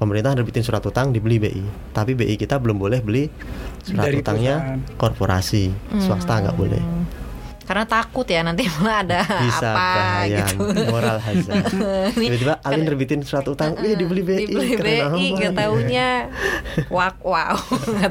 [0.03, 3.31] pemerintah nerbitin surat utang dibeli BI tapi BI kita belum boleh beli
[3.87, 5.71] surat Dari utangnya korporasi.
[6.03, 6.83] Swasta nggak boleh
[7.73, 10.61] Karena takut ya nanti malah ada bisa apa bahaya gitu.
[10.87, 11.65] moral hazard
[12.21, 15.41] tiba-tiba Alin nerbitin surat utang wih dibeli BI Dibeli BI, amat.
[15.41, 16.09] gak taunya
[16.95, 17.57] wak wow.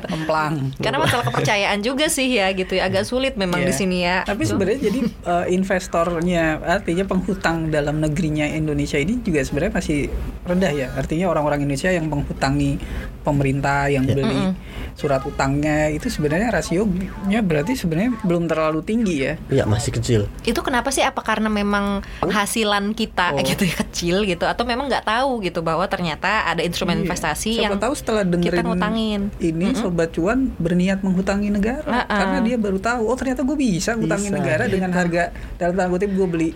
[0.10, 0.74] Emplang.
[0.76, 3.70] Karena masalah kepercayaan juga sih ya gitu ya agak sulit memang Iya.
[3.70, 4.18] di sini ya.
[4.24, 10.10] Tapi sebenarnya jadi eh, investornya artinya penghutang dalam negerinya Indonesia ini juga sebenarnya masih
[10.42, 10.88] rendah ya.
[10.92, 12.82] Artinya orang-orang Indonesia yang menghutangi
[13.22, 14.18] pemerintah yang Ya.
[14.18, 14.58] beli
[14.92, 19.34] surat utangnya itu sebenarnya rasionya berarti sebenarnya belum terlalu tinggi ya.
[19.52, 21.04] Iya masih kecil itu kenapa sih?
[21.04, 23.44] Apa karena memang penghasilan kita Oh.
[23.44, 27.04] gitu ya kecil gitu atau memang nggak tahu gitu bahwa ternyata ada instrumen Iya.
[27.04, 29.22] investasi Siapa yang tahu setelah kita dengerin ngutangin.
[29.38, 32.18] ini sobat cuan berniat menghutangi negara Ah, ah.
[32.18, 34.74] karena dia baru tahu oh ternyata gue bisa ngutangin Bisa, negara gitu.
[34.74, 35.24] dengan harga
[35.56, 36.50] dalam tanda kutip gue beli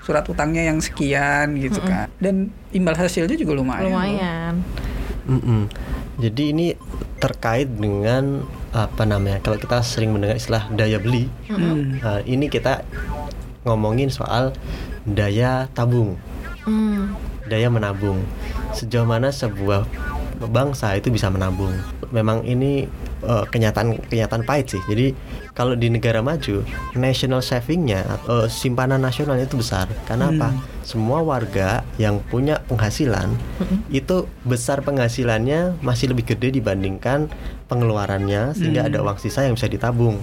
[0.00, 2.34] surat utangnya yang sekian gitu kan dan
[2.70, 3.84] imbal hasilnya juga lumayan.
[3.84, 3.90] loh.
[3.92, 4.54] lumayan.
[5.22, 5.62] Mm-mm.
[6.18, 6.66] Jadi ini
[7.16, 9.42] terkait dengan apa namanya?
[9.42, 11.98] Kalau kita sering mendengar istilah daya beli, Hmm.
[11.98, 12.86] nah, ini kita
[13.66, 14.54] ngomongin soal
[15.02, 16.14] daya tabung,
[16.64, 17.14] Hmm.
[17.50, 18.22] daya menabung.
[18.70, 19.84] Sejauh mana sebuah
[20.46, 21.74] bangsa itu bisa menabung?
[22.14, 22.86] Memang ini
[23.24, 24.82] eh, kenyataan kenyataan pahit sih.
[24.88, 25.12] Jadi
[25.52, 26.64] kalau di negara maju,
[26.96, 29.88] national savingnya atau simpanan nasionalnya itu besar.
[30.08, 30.50] Karena apa?
[30.86, 33.30] Semua warga yang punya penghasilan
[33.94, 37.30] itu besar penghasilannya masih lebih gede dibandingkan
[37.70, 40.18] pengeluarannya sehingga ada uang sisa yang bisa ditabung.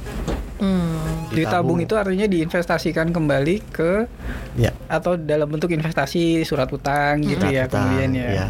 [0.57, 1.29] Hmm.
[1.29, 4.10] Ditabung itu artinya diinvestasikan kembali ke
[4.57, 8.29] ya atau dalam bentuk investasi surat utang gitu Surat ya utang, kemudian ya.
[8.43, 8.47] ya.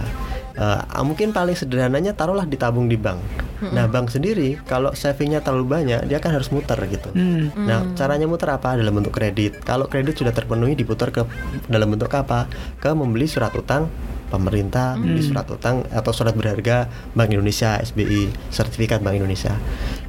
[0.58, 3.22] Eh, mungkin paling sederhananya taruhlah ditabung di bank.
[3.58, 7.14] Nah bank sendiri kalau savingnya terlalu banyak dia kan harus muter gitu.
[7.14, 7.54] Hmm.
[7.54, 9.62] Nah caranya muter apa dalam bentuk kredit.
[9.62, 11.26] Kalau kredit sudah terpenuhi diputar ke
[11.70, 12.50] dalam bentuk apa?
[12.82, 13.86] Ke membeli surat utang
[14.28, 19.54] pemerintah, membeli surat utang atau surat berharga Bank Indonesia SBI, sertifikat Bank Indonesia.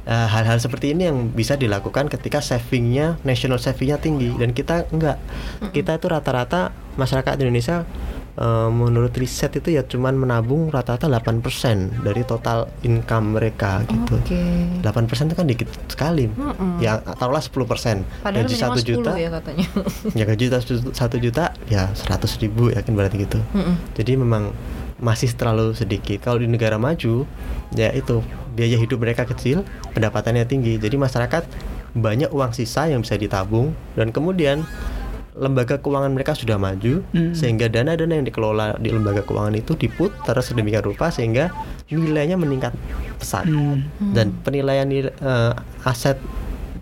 [0.09, 5.21] Eh, Hal-hal seperti ini yang bisa dilakukan ketika savingnya national savingnya tinggi dan kita enggak.
[5.71, 7.85] Kita itu rata-rata masyarakat Indonesia
[8.39, 14.15] eh, menurut riset itu ya cuman menabung rata-rata 8% dari total income mereka gitu.
[14.15, 14.39] Oke.
[14.81, 16.31] 8% itu kan dikit sekali.
[16.31, 16.79] Mm-mm.
[16.79, 17.51] Ya taruhlah 10%.
[18.23, 19.11] Padahal gaji minimal 1 juta.
[19.13, 19.67] 10 ya katanya.
[20.19, 23.39] Ya gaji 1 juta ya 100 ribu yakin berarti gitu.
[23.51, 23.75] Mm-mm.
[23.99, 24.55] Jadi memang
[24.99, 26.19] masih terlalu sedikit.
[26.23, 27.23] Kalau di negara maju
[27.75, 28.23] ya itu
[28.55, 29.63] biaya hidup mereka kecil,
[29.95, 30.75] pendapatannya tinggi.
[30.75, 31.43] Jadi masyarakat
[31.95, 34.61] banyak uang sisa yang bisa ditabung dan kemudian
[35.39, 37.31] lembaga keuangan mereka sudah maju Hmm.
[37.31, 41.49] sehingga dana-dana yang dikelola di lembaga keuangan itu diputar sedemikian rupa sehingga
[41.87, 42.75] nilainya meningkat
[43.15, 43.87] pesat Hmm.
[44.11, 46.19] dan penilaian nil- eh, aset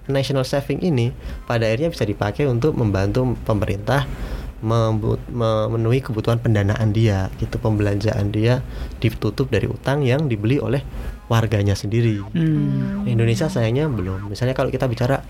[0.05, 4.09] national saving ini pada akhirnya bisa dipakai untuk membantu pemerintah
[4.57, 8.65] memenuhi kebutuhan pendanaan dia gitu pembelanjaan dia
[8.97, 10.81] ditutup dari utang yang dibeli oleh
[11.27, 13.05] warganya sendiri Hmm.
[13.05, 15.21] Indonesia sayangnya belum misalnya kalau kita bicara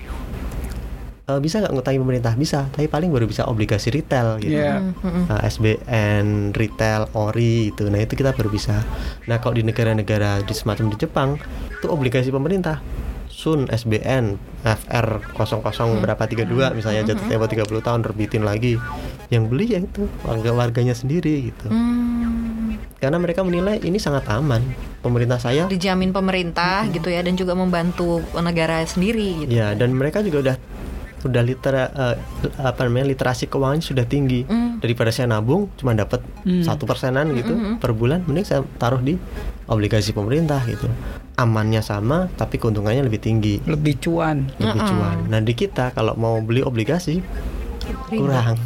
[1.27, 4.55] eh, bisa nggak ngutangi pemerintah bisa tapi paling baru bisa obligasi retail gitu.
[4.55, 5.27] Mm-mm.
[5.27, 7.91] Nah, SBN, retail, ori itu.
[7.91, 8.81] Nah, itu kita baru bisa.
[9.27, 11.29] Nah, kalau di negara-negara di semacam di Jepang,
[11.77, 12.79] itu obligasi pemerintah.
[13.27, 18.81] Sun, SBN, FR 00 berapa 32 misalnya jatuh tempo 30 tahun terbitin lagi.
[19.29, 21.69] Yang beli ya itu warga-warganya sendiri gitu.
[21.69, 22.81] Hmm.
[22.97, 24.65] Karena mereka menilai ini sangat aman.
[25.05, 29.53] Pemerintah saya Dijamin pemerintah gitu ya dan juga membantu negara sendiri gitu.
[29.53, 30.55] Ya, dan mereka juga udah
[31.27, 32.15] udah litera eh,
[32.57, 34.47] apa namanya literasi keuangan sudah tinggi.
[34.47, 34.65] Mm.
[34.77, 36.61] daripada saya nabung cuma dapat Hmm.
[36.61, 37.49] satu persenan gitu
[37.81, 39.17] per bulan mending saya taruh di
[39.65, 40.85] obligasi pemerintah gitu.
[41.33, 43.57] Amannya sama tapi keuntungannya lebih tinggi.
[43.65, 44.45] Lebih cuan.
[44.57, 45.17] Lebih cuan.
[45.27, 47.19] Nah di kita kalau mau beli obligasi
[48.08, 48.58] kurang.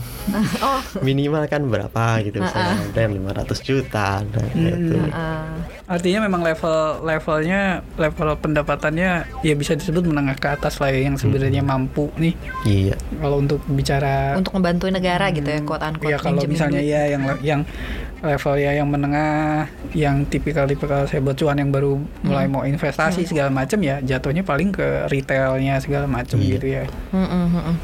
[0.62, 0.78] Oh.
[1.02, 2.78] Minimal kan berapa gitu misalnya.
[2.94, 4.54] Ada yang 500 juta ada Hmm.
[4.54, 4.96] gitu.
[5.10, 5.50] Ah.
[5.90, 6.72] artinya memang level
[7.04, 7.62] levelnya
[7.98, 9.10] level pendapatannya
[9.42, 12.38] ya bisa disebut menengah ke atas lah ya, yang sebenarnya mampu nih.
[12.64, 12.96] Iya.
[13.18, 16.94] Kalau untuk bicara untuk ngebantuin negara gitu ya quote unquote ya kalau misalnya duit.
[16.94, 17.62] ya yang yang
[18.22, 23.50] level ya yang menengah yang tipikal-tipikal saya buat cuan yang baru mulai mau investasi segala
[23.50, 26.50] macam ya jatuhnya paling ke retailnya segala macam Iya.
[26.56, 26.84] gitu ya.
[27.10, 27.76] Mm-mm, mm-mm.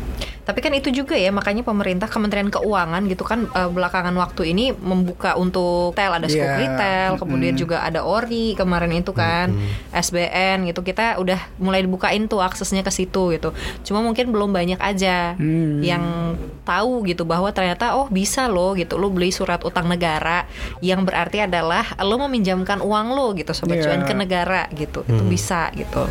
[0.47, 4.71] Tapi kan itu juga ya makanya pemerintah Kementerian Keuangan gitu kan eh, belakangan waktu ini
[4.71, 7.61] membuka untuk retail ada Scoop Iya, retail, kemudian mm-mm.
[7.61, 9.51] juga ada Ori kemarin itu kan,
[9.91, 13.51] SBN gitu kita udah mulai dibukain tuh aksesnya ke situ gitu.
[13.83, 15.83] Cuma mungkin belum banyak aja Hmm.
[15.83, 16.03] yang
[16.63, 20.47] tahu gitu bahwa ternyata oh bisa loh gitu lo beli surat utang negara
[20.79, 23.91] yang berarti adalah lo meminjamkan uang lo gitu sobat Iya.
[23.91, 25.03] cuan ke negara gitu.
[25.03, 25.27] Itu Hmm.
[25.27, 26.07] bisa gitu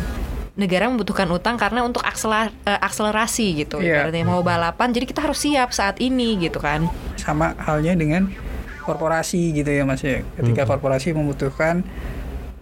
[0.57, 3.77] negara membutuhkan utang karena untuk aksela- eh, akselerasi gitu.
[3.79, 6.89] Ibaratnya mau balapan, jadi kita harus siap saat ini gitu kan.
[7.15, 8.29] sama halnya dengan
[8.81, 11.83] korporasi gitu ya mas ya ketika korporasi membutuhkan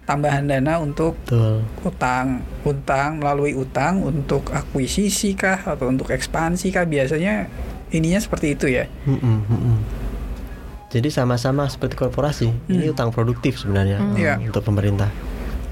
[0.03, 6.81] tambahan dana untuk betul utang utang melalui utang untuk akuisisi kah atau untuk ekspansi kah
[6.84, 7.45] biasanya
[7.91, 9.77] ininya seperti itu ya Mm-mm, mm-mm.
[10.88, 14.15] Jadi sama-sama seperti korporasi, ini utang produktif sebenarnya Hmm.
[14.15, 14.34] eh, Iya.
[14.41, 15.12] untuk pemerintah.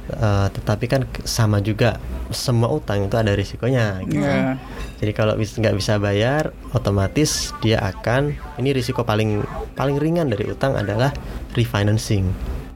[0.06, 1.96] Eh, tetapi kan sama juga
[2.34, 4.02] semua utang itu ada risikonya.
[4.06, 4.20] gitu.
[4.20, 4.58] ya
[5.00, 9.46] Jadi kalau nggak bisa bayar, otomatis dia akan ini risiko paling
[9.78, 11.14] paling ringan dari utang adalah
[11.54, 12.28] refinancing.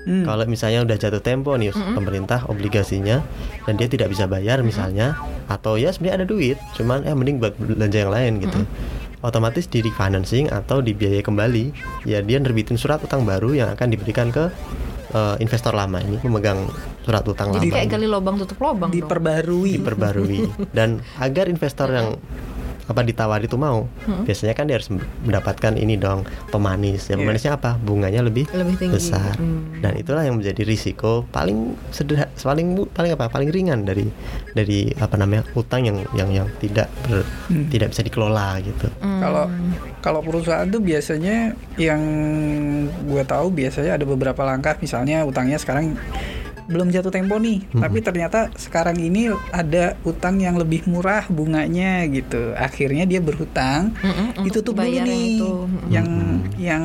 [0.08, 0.24] Hmm.
[0.24, 3.20] Kalau misalnya udah jatuh tempo nih pemerintah obligasinya
[3.68, 5.20] dan dia tidak bisa bayar misalnya
[5.52, 8.64] atau ya sebenarnya ada duit, cuman eh mending buat belanja yang lain gitu.
[9.20, 11.66] Otomatis di refinancing atau dibiayai kembali,
[12.08, 14.48] ya dia nerbitin surat utang baru yang akan diberikan ke
[15.14, 16.68] eh, investor lama ini pemegang
[17.04, 17.76] surat utang Jadi lama.
[17.80, 18.98] kayak ini gali lubang tutup lubang dong.
[18.98, 20.40] diperbarui diperbarui
[20.78, 22.08] dan agar investor yang
[22.88, 23.86] apa ditawari itu mau?
[24.24, 24.88] Biasanya kan dia harus
[25.22, 27.06] mendapatkan ini dong pemanis.
[27.06, 27.76] Ya pemanisnya apa?
[27.78, 28.96] Bunganya lebih, Lebih tinggi.
[28.96, 29.36] besar.
[29.38, 29.78] Hmm.
[29.78, 33.28] dan itulah yang menjadi risiko paling sederhana paling paling apa?
[33.28, 34.08] Paling ringan dari
[34.52, 37.68] dari apa namanya utang yang yang yang tidak ber- Hmm.
[37.68, 38.88] tidak bisa dikelola gitu.
[38.98, 39.20] Hmm.
[39.20, 39.46] Kalau
[40.00, 42.00] kalau perusahaan tuh biasanya yang
[43.04, 44.76] gue tahu biasanya ada beberapa langkah.
[44.78, 46.00] Misalnya utangnya sekarang
[46.68, 52.52] belum jatuh tempo nih, tapi ternyata sekarang ini ada utang yang lebih murah bunganya gitu.
[52.54, 55.52] Akhirnya dia berhutang, Mm-mm, untuk ditutup dulu nih itu.
[55.88, 56.08] Yang
[56.58, 56.84] yang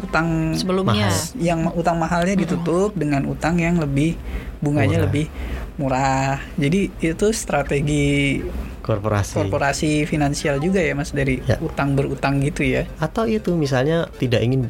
[0.00, 1.08] utang sebelumnya.
[1.08, 1.38] Mahal.
[1.38, 4.18] yang utang mahalnya ditutup dengan utang yang lebih
[4.58, 5.06] bunganya Murah.
[5.06, 5.26] lebih
[5.74, 6.34] murah.
[6.54, 8.42] Jadi itu strategi
[8.80, 11.56] korporasi korporasi finansial juga ya Mas dari Ya.
[11.58, 12.84] utang berutang gitu ya.
[12.98, 14.68] atau itu misalnya tidak ingin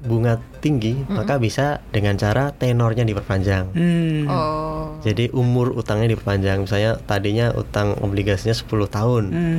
[0.00, 4.24] bunga tinggi maka bisa dengan cara tenornya diperpanjang Hmm.
[4.26, 4.96] Oh.
[5.00, 6.68] Jadi umur utangnya diperpanjang.
[6.68, 9.24] Misalnya tadinya utang obligasinya 10 tahun.
[9.32, 9.58] Hmm.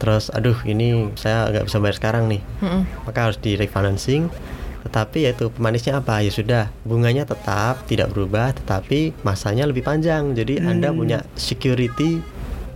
[0.00, 2.40] Terus aduh ini saya nggak bisa bayar sekarang nih.
[2.64, 2.88] Mm-mm.
[3.04, 4.32] Maka harus di refinancing.
[4.80, 6.24] Tetapi yaitu pemanisnya apa?
[6.24, 10.32] Ya sudah, bunganya tetap tidak berubah tetapi masanya lebih panjang.
[10.32, 10.96] Jadi Anda Hmm.
[10.96, 12.24] punya security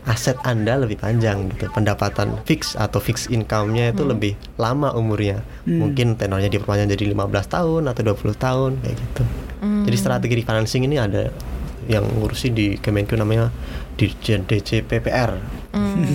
[0.04, 1.72] aset Anda lebih panjang gitu.
[1.72, 5.40] Pendapatan fix atau fix income-nya itu lebih lama umurnya.
[5.64, 5.80] Hmm.
[5.80, 9.22] Mungkin tenornya diperpanjang jadi 15 tahun atau 20 tahun kayak gitu.
[9.64, 9.84] Hmm.
[9.88, 11.32] Jadi strategi refinancing ini ada
[11.88, 13.52] yang ngurusi di Kemenku namanya
[13.94, 15.38] Dirjen DC PPR.
[15.74, 16.06] Mm.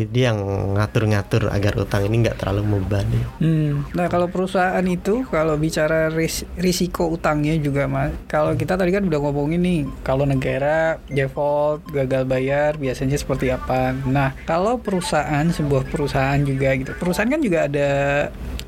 [0.00, 0.38] Jadi yang
[0.76, 3.20] ngatur-ngatur agar utang ini nggak terlalu membebani.
[3.40, 3.84] Hmm.
[3.96, 9.04] Nah kalau perusahaan itu kalau bicara ris- risiko utangnya juga mas, kalau kita tadi kan
[9.04, 13.96] udah ngomongin nih kalau negara default gagal bayar biasanya seperti apa.
[14.08, 17.90] Nah kalau perusahaan sebuah perusahaan juga gitu, perusahaan kan juga ada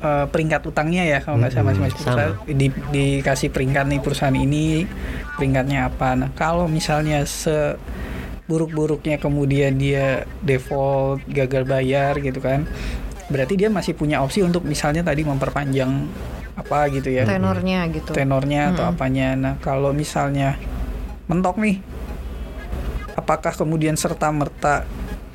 [0.03, 2.15] eh, peringkat utangnya ya kalau nggak masing-masing sama.
[2.19, 4.83] perusahaan di, dikasih peringkat nih perusahaan ini
[5.39, 6.13] peringkatnya apa.
[6.19, 7.79] Nah kalau misalnya se
[8.43, 12.67] buruk-buruknya kemudian dia default gagal bayar gitu kan
[13.31, 15.89] berarti dia masih punya opsi untuk misalnya tadi memperpanjang
[16.53, 18.11] apa gitu ya Tenornya gitu.
[18.11, 18.93] tenornya atau Mm-mm.
[18.99, 20.59] apanya nah kalau misalnya
[21.31, 21.79] mentok nih
[23.15, 24.83] apakah kemudian serta merta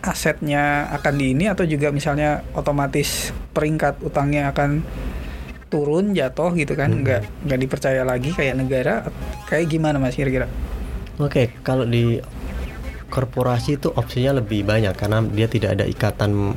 [0.08, 4.80] asetnya akan di ini atau juga misalnya otomatis peringkat utangnya akan
[5.68, 7.04] turun jatuh gitu kan Mm-mm.
[7.04, 9.04] nggak nggak dipercaya lagi kayak negara
[9.46, 10.48] kayak gimana mas kira-kira
[11.18, 12.22] Oke, kalau di
[13.10, 16.54] korporasi itu opsinya lebih banyak karena dia tidak ada ikatan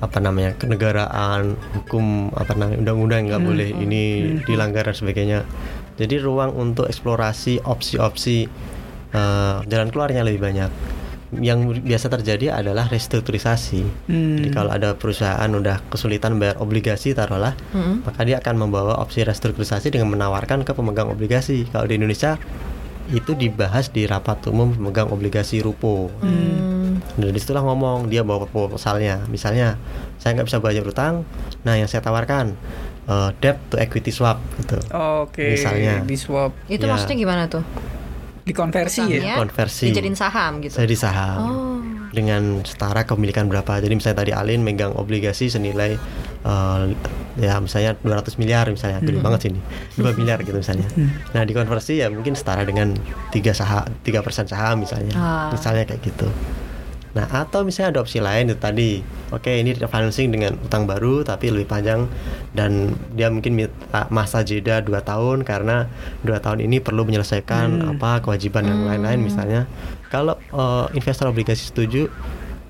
[0.00, 3.48] apa namanya kenegaraan hukum apa namanya undang-undang nggak Hmm.
[3.52, 4.36] boleh ini Hmm.
[4.48, 5.38] dilanggar dan sebagainya
[5.94, 8.48] jadi ruang untuk eksplorasi opsi-opsi
[9.10, 10.70] eh, jalan keluarnya lebih banyak
[11.38, 13.86] yang biasa terjadi adalah restrukturisasi.
[14.10, 14.34] Hmm.
[14.42, 18.02] Jadi kalau ada perusahaan udah kesulitan bayar obligasi taruhlah, Mm-mm.
[18.02, 21.70] maka dia akan membawa opsi restrukturisasi dengan menawarkan ke pemegang obligasi.
[21.70, 22.34] Kalau di Indonesia
[23.10, 26.10] itu dibahas di rapat umum pemegang obligasi rupo.
[26.18, 26.98] Hmm.
[27.14, 29.22] Dan di situlah ngomong dia bawa proposalnya.
[29.26, 29.78] Misalnya
[30.18, 31.22] saya nggak bisa bayar utang,
[31.62, 32.54] nah yang saya tawarkan
[33.06, 34.78] eh, debt to equity swap gitu.
[34.94, 35.54] Oke.
[35.58, 36.02] Misalnya.
[36.02, 36.94] di swap, Itu Ya.
[36.94, 37.62] maksudnya gimana tuh?
[38.42, 39.36] Dikonversi ya.
[39.36, 39.88] Konversi.
[39.88, 40.74] Dijadiin saham gitu.
[40.74, 41.38] Saya di saham.
[41.40, 41.68] Oh.
[42.10, 43.78] dengan setara kepemilikan berapa.
[43.78, 45.94] Jadi misalnya tadi Alin megang obligasi senilai
[46.42, 46.82] eh,
[47.38, 49.26] ya misalnya 200 miliar misalnya, gede Hmm.
[49.30, 49.60] banget sini.
[49.94, 50.90] 2 miliar gitu misalnya.
[51.30, 52.98] Nah, dikonversi ya mungkin setara dengan
[53.30, 55.14] 3 saham 3% saham misalnya.
[55.14, 55.54] Ah.
[55.54, 56.26] Misalnya kayak gitu.
[57.10, 59.02] Nah, atau misalnya ada opsi lain itu tadi.
[59.30, 62.10] Oke, ini refinancing dengan utang baru tapi lebih panjang
[62.50, 63.54] dan dia mungkin
[64.08, 67.90] masa jeda 2 tahun karena dua tahun ini perlu menyelesaikan Hmm.
[67.94, 69.66] apa kewajiban dan lain-lain misalnya.
[70.08, 72.06] Kalau eh, investor obligasi setuju,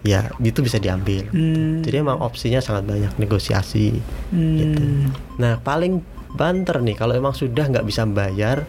[0.01, 1.29] ya itu bisa diambil.
[1.29, 1.81] Hmm.
[1.81, 3.97] Jadi emang opsinya sangat banyak negosiasi
[4.33, 4.81] gitu.
[4.81, 5.13] Hmm.
[5.37, 6.01] Nah, paling
[6.31, 8.65] banter nih kalau emang sudah nggak bisa bayar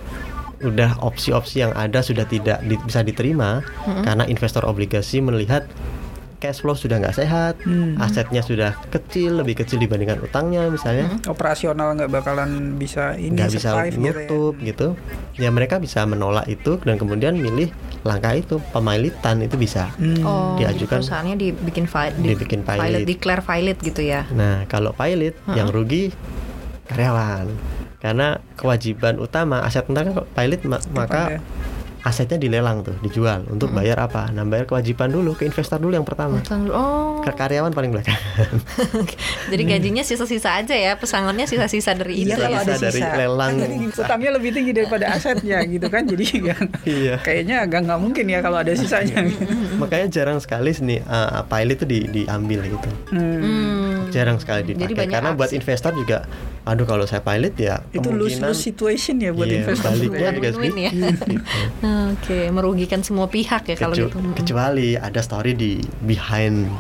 [0.59, 3.65] udah opsi-opsi yang ada sudah tidak di- bisa diterima
[4.03, 5.65] karena investor obligasi melihat
[6.41, 7.95] cash flow sudah nggak sehat, Hmm.
[7.95, 13.69] asetnya sudah kecil, lebih kecil dibandingkan utangnya misalnya, Operasional nggak bakalan bisa ini nggak bisa
[13.69, 14.11] survive gitu ya.
[14.17, 14.87] nutup gitu,
[15.37, 17.69] ya mereka bisa menolak itu dan kemudian milih
[18.01, 19.93] langkah itu pemailitan itu bisa.
[19.95, 20.17] Hmm.
[20.21, 23.01] Oh, Diajukan- perusahaannya dibikin fi- di- Dibikin pilot, pilot.
[23.05, 24.25] declare pilot gitu ya.
[24.31, 26.09] Nah, kalau pilot yang rugi
[26.87, 27.45] karyawan.
[27.97, 28.27] Karena
[28.57, 31.39] kewajiban utama aset ntar kan pilot ma- maka ya.
[32.01, 34.27] Asetnya dilelang tuh, dijual untuk bayar apa?
[34.27, 36.41] Nah, bayar kewajiban dulu ke investor dulu yang pertama.
[36.67, 37.21] Oh.
[37.21, 38.17] Ke karyawan paling belakang.
[39.51, 42.63] Jadi gajinya sisa-sisa aja ya, pesangonnya sisa-sisa dari Iya itu kalau ya.
[42.63, 43.53] ada Sisa dari lelang.
[43.55, 46.03] Kan utangnya lebih tinggi daripada asetnya gitu kan.
[46.03, 47.15] Jadi ya, Iya.
[47.21, 49.21] kayaknya agak nggak mungkin ya kalau ada sisanya.
[49.77, 52.89] Makanya jarang sekali nih uh, pilot itu di, diambil gitu.
[53.09, 53.37] Hmm.
[53.37, 53.93] Hmm.
[54.09, 55.57] Jarang sekali Jadi dipakai banyak karena buat aksi.
[55.57, 56.25] investor juga
[56.61, 59.89] aduh kalau saya pilot ya Itu lose lose situation ya buat Iya, investor.
[59.89, 60.91] baliknya juga ya.
[61.91, 62.11] Gitu.
[62.13, 64.17] Oke, merugikan semua pihak ya kalau Kecu- gitu.
[64.35, 65.71] kecuali ada story di
[66.01, 66.71] behind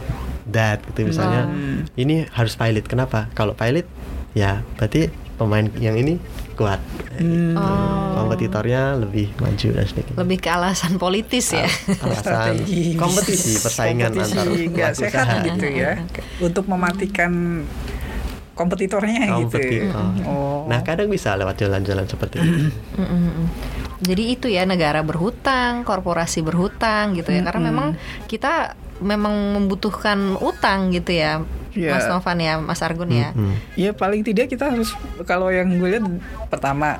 [0.47, 1.87] that gitu misalnya Hmm.
[1.95, 3.85] ini harus pilot kenapa kalau pilot
[4.31, 6.19] ya berarti pemain yang ini
[6.53, 6.79] kuat
[7.13, 7.53] Hmm.
[7.53, 8.17] Oh.
[8.17, 11.65] kompetitornya lebih maju dan sedikit Lebih ke alasan politis ya.
[11.97, 12.21] alasan
[12.57, 15.45] Strategi kompetisi persaingan kompetisi antar nggak sehat usaha.
[15.45, 15.91] gitu ya
[16.39, 17.63] untuk mematikan
[18.51, 19.57] kompetitornya gitu.
[19.57, 20.67] kompetitor Oh.
[20.67, 23.45] nah kadang bisa lewat jalan-jalan seperti itu mm.
[24.01, 27.45] Jadi itu ya negara berhutang, korporasi berhutang gitu ya.
[27.45, 27.69] Karena Mm-mm.
[27.69, 27.87] memang
[28.25, 31.45] kita memang membutuhkan utang gitu ya.
[31.71, 31.95] Iya.
[31.95, 33.31] Mas Novan ya, Mas Argun ya.
[33.31, 33.55] Mm-mm.
[33.79, 34.91] Ya paling tidak kita harus
[35.23, 36.05] kalau yang gue lihat
[36.51, 36.99] pertama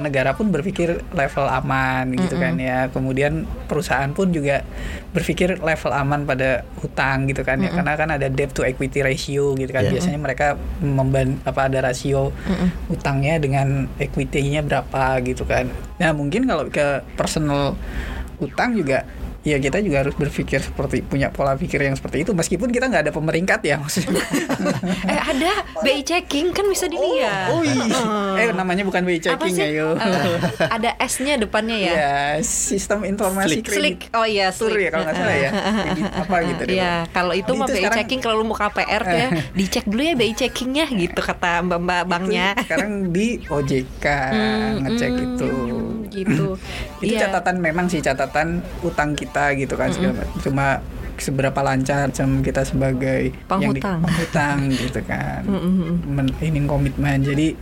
[0.00, 2.86] negara pun berpikir level aman gitu kan ya.
[2.94, 4.62] Kemudian perusahaan pun juga
[5.10, 7.74] berpikir level aman pada hutang gitu kan ya.
[7.74, 9.90] Karena kan ada debt to equity ratio gitu kan.
[9.90, 9.98] Iya.
[9.98, 12.94] Biasanya mereka memban apa ada rasio Mm-mm.
[12.94, 15.66] utangnya dengan equity-nya berapa gitu kan.
[15.98, 17.74] Nah, mungkin kalau ke personal
[18.42, 19.06] utang juga
[19.44, 23.02] ya kita juga harus berpikir seperti punya pola pikir yang seperti itu meskipun kita nggak
[23.04, 24.24] ada pemeringkat ya maksudnya.
[25.04, 27.50] Eh ada BI checking kan bisa dilihat.
[27.50, 27.84] Oh iya.
[28.40, 29.76] Eh namanya bukan BI checking sih?
[29.76, 29.92] ayo.
[29.94, 31.92] Eh, ada S-nya depannya ya.
[31.92, 33.64] Ya, sistem informasi Slick.
[33.64, 33.78] kredit.
[33.78, 33.98] Slick.
[34.12, 34.80] Oh iya, Tur slick.
[34.80, 35.50] ya kalau nggak salah ya.
[35.52, 36.74] Kredit apa gitu deh.
[36.74, 39.28] Iya, kalau itu mah itu BI sekarang- checking kalau lu mau KPR tuh ya,
[39.58, 42.46] dicek dulu ya BI checkingnya gitu kata mbak-mbak banknya.
[42.58, 45.50] Sekarang di OJK Hmm, ngecek hmm, itu.
[46.16, 46.54] Gitu.
[47.02, 47.26] itu Iya.
[47.26, 48.48] catatan memang sih catatan
[48.80, 50.14] utang kita gitu kan macam.
[50.40, 50.78] cuma
[51.14, 53.98] seberapa lancar macam kita sebagai yang di- Penghutang.
[54.00, 55.96] penghutang gitu kan Mm, mm, mm.
[56.08, 57.54] Men- ini komitmen jadi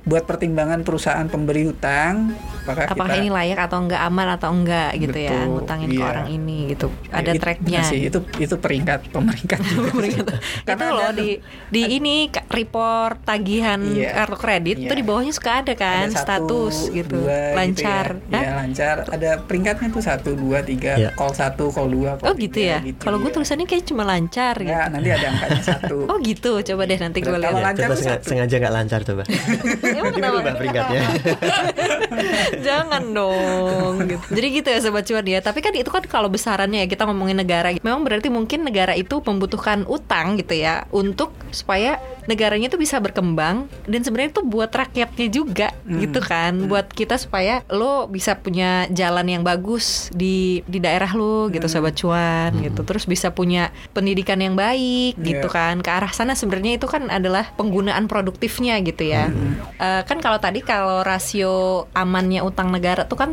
[0.00, 4.90] buat pertimbangan perusahaan pemberi hutang apakah Apakah kita ini layak atau enggak aman atau enggak
[4.96, 6.06] gitu ya Betul, ngutangin ke iya.
[6.06, 6.86] orang ini gitu.
[7.02, 7.80] Ya, Ada itu- tracknya.
[7.82, 9.76] sih itu itu peringkat pemeringkat sih.
[10.14, 11.28] itu Karena loh ada- di
[11.68, 12.16] di ini
[12.48, 14.12] report tagihan Iya.
[14.14, 14.88] kartu kredit Iya.
[14.88, 16.24] tuh di bawahnya suka ada kan ada satu,
[16.70, 18.40] status gitu dua lancar gitu ya.
[18.40, 21.10] Ya lancar ada peringkatnya tuh satu dua tiga Iya.
[21.12, 23.36] call satu call dua oh gitu ya kalau gue iya.
[23.36, 27.18] tulisannya kayak cuma lancar gitu Nggak, nanti ada angkanya satu oh gitu coba deh nanti
[27.18, 28.26] gue Kalau lihat lancar coba sengaja, satu.
[28.26, 29.22] sengaja nggak lancar coba
[29.96, 30.34] Emang kenapa?
[30.38, 31.00] berubah peringkatnya
[32.66, 33.94] Jangan dong.
[34.06, 34.24] gitu.
[34.36, 35.40] Jadi gitu ya sobat cuan ya.
[35.40, 37.72] Tapi kan itu kan kalau besarannya ya kita ngomongin negara.
[37.80, 43.68] Memang berarti mungkin negara itu membutuhkan utang gitu ya untuk supaya negaranya itu bisa berkembang
[43.84, 46.00] dan sebenarnya itu buat rakyatnya juga Hmm.
[46.00, 46.52] gitu kan.
[46.66, 51.74] Buat kita supaya lo bisa punya jalan yang bagus di di daerah lo gitu Hmm.
[51.74, 52.80] sobat cuan gitu.
[52.82, 55.54] Terus bisa punya pendidikan yang baik gitu Iya.
[55.54, 55.74] kan.
[55.80, 59.28] Ke arah sana sebenarnya itu kan adalah penggunaan produktifnya gitu ya.
[59.28, 59.56] Hmm.
[59.76, 63.30] Eh, kan kalau tadi kalau rasio amannya utang negara tuh kan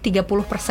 [0.00, 0.26] 30%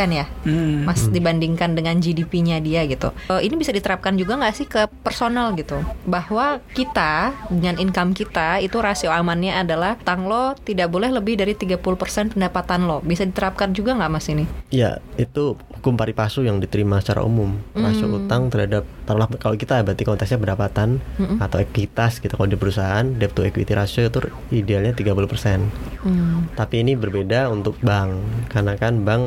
[0.09, 0.25] ya.
[0.43, 0.83] Hmm.
[0.83, 3.13] Mas dibandingkan dengan GDP-nya dia gitu.
[3.29, 5.79] Eh, ini bisa diterapkan juga nggak sih ke personal gitu?
[6.05, 11.53] Bahwa kita dengan income kita itu rasio amannya adalah utang lo tidak boleh lebih dari
[11.53, 12.99] 30% pendapatan lo.
[13.05, 14.45] Bisa diterapkan juga nggak Mas ini?
[14.73, 17.55] Ya, itu hukum pari passu yang diterima secara umum.
[17.77, 18.25] Rasio Hmm.
[18.25, 21.37] utang terhadap taruhlah kalau kita berarti konteksnya pendapatan Mm-mm.
[21.37, 24.19] atau ekuitas gitu kalau di perusahaan debt to equity ratio itu
[24.49, 25.61] idealnya 30%.
[26.01, 26.49] Hmm.
[26.55, 28.17] Tapi ini berbeda untuk bank
[28.49, 29.18] karena kan bank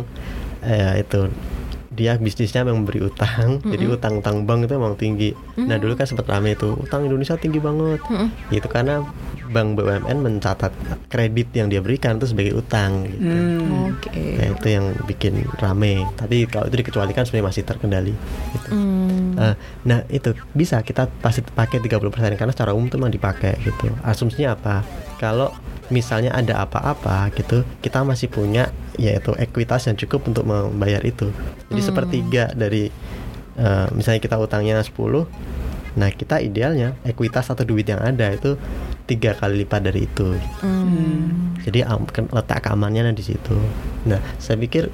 [0.65, 1.29] eh, itu
[1.93, 5.31] dia bisnisnya memang memberi utang, jadi utang-utang bank itu memang tinggi.
[5.61, 8.01] Nah dulu kan sempat rame itu utang Indonesia tinggi banget.
[8.09, 8.29] Mm-mm.
[8.49, 9.05] Itu karena
[9.53, 10.73] bank BUMN mencatat
[11.13, 13.05] kredit yang dia berikan itu sebagai utang.
[13.05, 13.21] Gitu.
[13.29, 13.93] Hmm.
[13.93, 14.09] Oke.
[14.41, 16.09] Nah, itu yang bikin rame.
[16.17, 18.15] Tapi kalau itu dikecualikan sebenarnya masih terkendali.
[18.57, 18.69] Gitu.
[18.73, 19.37] Hmm.
[19.37, 23.93] Eh, nah itu bisa kita pasti pakai 30% karena secara umum itu memang dipakai gitu.
[24.01, 24.81] Asumsinya apa?
[25.21, 25.53] Kalau
[25.93, 31.29] misalnya ada apa-apa gitu, kita masih punya yaitu ekuitas yang cukup untuk membayar itu.
[31.69, 31.89] Jadi Hmm.
[31.93, 32.89] sepertiga dari
[33.53, 35.29] eh, misalnya kita utangnya 10
[35.93, 38.57] Nah kita idealnya ekuitas atau duit yang ada itu
[39.05, 40.33] tiga kali lipat dari itu.
[40.65, 41.53] Hmm.
[41.61, 41.85] Jadi
[42.33, 43.57] letak keamanannya di situ.
[44.09, 44.89] Nah, saya pikir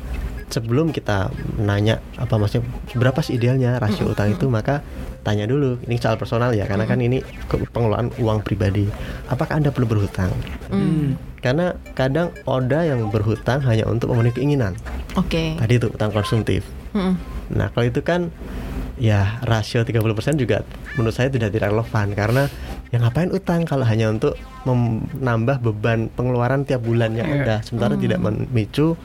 [0.49, 1.29] sebelum kita
[1.61, 4.83] nanya apa maksudnya berapa sih idealnya rasio utang itu, maka
[5.23, 5.79] tanya dulu.
[5.85, 7.23] Ini soal personal ya, karena kan ini
[7.73, 8.87] pengelolaan uang pribadi.
[9.29, 10.31] Apakah anda perlu berhutang?
[10.69, 11.19] Hmm.
[11.39, 14.75] Karena kadang ada yang berhutang hanya untuk memenuhi keinginan.
[15.15, 15.55] Oke.
[15.55, 16.67] Tadi itu utang konsumtif.
[16.95, 17.15] Mm-mm.
[17.55, 18.35] Nah, kalau itu kan
[18.99, 20.03] ya rasio 30%
[20.35, 20.67] juga
[20.99, 22.51] menurut saya tidak tidak relevan karena
[22.91, 24.35] yang ngapain utang kalau hanya untuk
[24.67, 27.39] menambah beban pengeluaran tiap bulan yang Iya.
[27.47, 28.99] ada sementara tidak memicu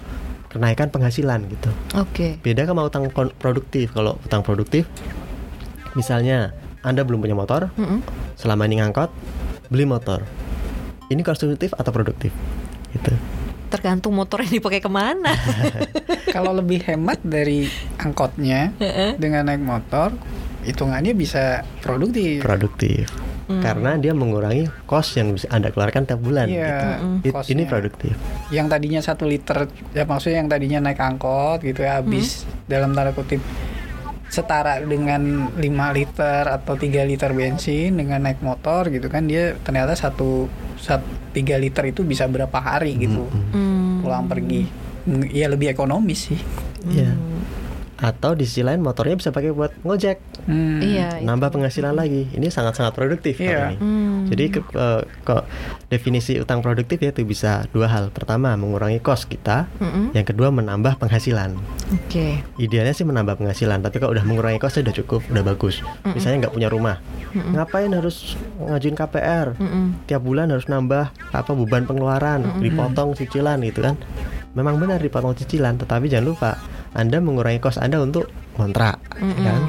[0.50, 1.70] kenaikan penghasilan gitu.
[1.94, 2.42] Oke.
[2.42, 3.94] Beda sama utang produktif.
[3.94, 4.90] Kalau utang produktif
[5.94, 6.52] misalnya
[6.84, 8.04] Anda belum punya motor, Mm-mm.
[8.36, 9.10] selama ini ngangkot,
[9.72, 10.22] beli motor.
[11.08, 12.34] Ini konsumtif atau produktif?
[12.92, 13.14] Gitu.
[13.70, 15.34] Tergantung motor yang dipakai ke mana.
[16.36, 17.66] Kalau lebih hemat dari
[17.98, 19.18] angkotnya Heeh.
[19.18, 20.14] dengan naik motor,
[20.62, 22.44] hitungannya bisa produktif.
[22.44, 23.08] Produktif.
[23.44, 23.60] Hmm.
[23.60, 26.48] Karena dia mengurangi cost yang bisa Anda keluarkan tiap bulan.
[26.48, 26.88] Iya, gitu.
[27.28, 27.52] It- costnya.
[27.52, 28.14] ini produktif.
[28.56, 33.12] Yang tadinya satu liter, ya maksudnya yang tadinya naik angkot gitu ya habis dalam tanda
[33.12, 33.44] kutip
[34.34, 35.62] setara dengan 5
[35.94, 40.50] liter atau 3 liter bensin dengan naik motor gitu kan dia ternyata satu
[40.82, 41.06] sat,
[41.38, 44.02] 3 liter itu bisa berapa hari gitu Hmm.
[44.02, 46.40] pulang pergi Mm, ya lebih ekonomis sih
[46.88, 47.12] Iya.
[47.96, 50.80] Atau di sisi lain motornya bisa pakai buat ngojek, Hmm.
[50.80, 51.22] Iya.
[51.22, 52.28] nambah penghasilan lagi.
[52.30, 53.72] Ini sangat-sangat produktif Iya.
[53.72, 53.76] ini.
[53.78, 54.18] Hmm.
[54.26, 55.46] Jadi ke, ke- ke-
[55.88, 58.10] definisi utang produktif ya itu bisa dua hal.
[58.10, 60.10] Pertama mengurangi cost kita, Mm-mm.
[60.12, 61.54] yang kedua menambah penghasilan.
[61.94, 62.42] Oke.
[62.58, 65.80] Idealnya sih menambah penghasilan, tapi kalau udah mengurangi cost udah cukup, udah bagus.
[66.04, 66.98] Misalnya nggak punya rumah,
[67.32, 69.54] ngapain harus ngajuin KPR?
[69.56, 69.86] Mm-mm.
[70.06, 73.96] Tiap bulan harus nambah apa beban pengeluaran, dipotong cicilan gitu kan.
[74.54, 76.52] Memang benar dipotong cicilan, tetapi jangan lupa
[76.94, 79.62] Anda mengurangi cost Anda untuk kontrak, ya kan?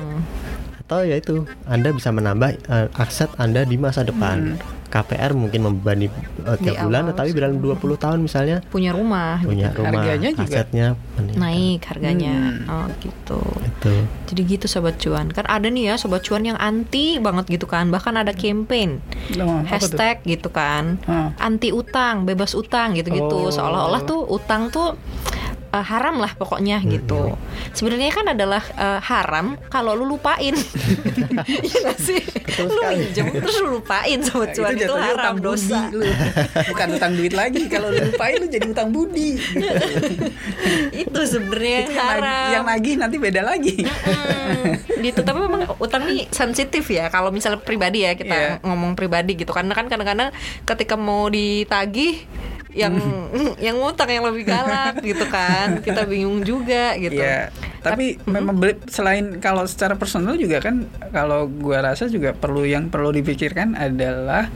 [0.85, 4.61] Atau ya itu, Anda bisa menambah eh, aset Anda di masa depan.
[4.95, 9.43] KPR mungkin membebani Di tiap bulan, awal tapi dalam 20 tahun misalnya Punya rumah.
[9.43, 10.87] punya rumah, Harganya juga asetnya
[11.19, 11.41] meningkat.
[11.43, 12.35] Naik harganya.
[12.55, 12.71] Hmm.
[12.71, 13.41] Oh gitu.
[13.59, 13.93] Itu.
[14.31, 15.27] Jadi gitu sobat cuan.
[15.29, 17.91] Kan ada nih ya sobat cuan yang anti banget gitu kan.
[17.91, 19.03] Bahkan ada campaign
[19.35, 19.67] Oh, tuh?
[19.67, 21.03] hashtag gitu kan.
[21.05, 21.35] Ah.
[21.37, 23.49] Anti utang, bebas utang gitu-gitu.
[23.49, 23.51] Oh.
[23.51, 24.95] Seolah-olah tuh utang tuh
[25.75, 27.35] eh, haram lah pokoknya gitu.
[27.71, 30.55] Sebenarnya kan adalah eh, haram kalau lu lupain.
[31.45, 32.23] Iya sih?
[32.23, 35.91] Betul lu minjem terus lu lupain sobat Nah, cuan itu, jatuhnya haram dosa.
[35.91, 36.05] budi lu.
[36.71, 37.63] Bukan utang duit lagi.
[37.67, 39.35] Kalau lu lupain lu jadi utang budi.
[39.35, 39.67] Gitu.
[41.03, 42.47] itu sebenarnya Itu yang, haram.
[42.53, 43.83] yang nagih nanti beda lagi.
[43.83, 48.51] Hmm, gitu tapi memang utang nih sensitif ya kalau misalnya pribadi ya kita Iya.
[48.63, 50.31] ngomong pribadi gitu karena kan kadang-kadang
[50.65, 52.23] ketika mau ditagih
[52.75, 52.95] yang
[53.67, 55.81] yang ngutang yang lebih galak gitu kan.
[55.81, 57.17] Kita bingung juga gitu.
[57.23, 57.55] Iya.
[57.81, 62.91] Tapi memang beli- selain kalau secara personal juga kan kalau gua rasa juga perlu yang
[62.91, 64.51] perlu dipikirkan adalah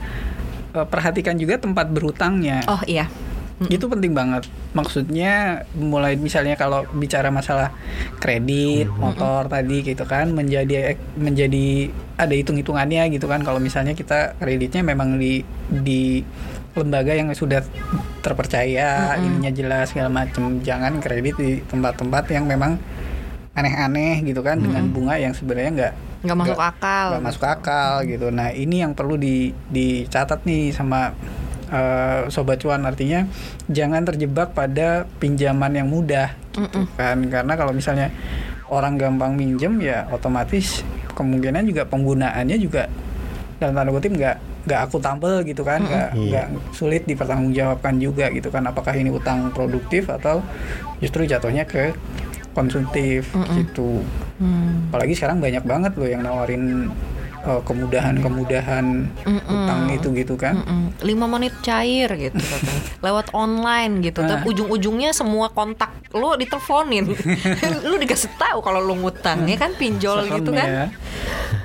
[0.75, 2.67] eh, perhatikan juga tempat berhutangnya.
[2.67, 3.07] oh iya.
[3.67, 4.47] Itu penting banget.
[4.71, 7.75] Maksudnya mulai misalnya kalau bicara masalah
[8.15, 13.43] kredit, motor tadi gitu kan menjadi menjadi ada hitung-hitungannya gitu kan.
[13.43, 16.23] Kalau misalnya kita kreditnya memang di di
[16.77, 17.65] lembaga yang sudah
[18.19, 20.61] terpercaya, ininya jelas segala macam.
[20.61, 22.77] Jangan kredit di tempat-tempat yang memang
[23.57, 27.05] aneh-aneh gitu kan dengan bunga yang sebenarnya nggak nggak masuk akal.
[27.15, 28.27] nggak masuk akal gitu.
[28.31, 31.11] Nah ini yang perlu di dicatat nih sama
[31.71, 32.85] eh, sobat cuan.
[32.87, 33.27] Artinya
[33.67, 37.19] jangan terjebak pada pinjaman yang mudah gitu kan.
[37.27, 38.13] Karena kalau misalnya
[38.69, 40.85] orang gampang minjem ya otomatis
[41.17, 42.87] kemungkinan juga penggunaannya juga
[43.59, 46.27] dalam tanda kutip nggak nggak akuntabel gitu kan nggak Iya.
[46.45, 50.43] nggak sulit dipertanggungjawabkan juga gitu kan apakah ini utang produktif atau
[50.99, 51.95] justru jatuhnya ke
[52.51, 54.03] konsumtif gitu
[54.35, 54.87] Hmm.
[54.87, 56.87] apalagi sekarang banyak banget loh yang nawarin
[57.45, 58.85] eh, kemudahan-kemudahan
[59.47, 60.59] utang itu gitu kan.
[61.03, 62.81] Lima menit cair gitu katanya.
[63.05, 64.19] lewat online gitu.
[64.23, 64.39] Nah.
[64.39, 67.05] tapi ujung-ujungnya semua kontak lu diteleponin.
[67.89, 69.71] Lu dikasih tahu kalau lu ngutang ya kan?
[69.77, 70.67] Pinjol Serem gitu kan?
[70.67, 70.85] Ya.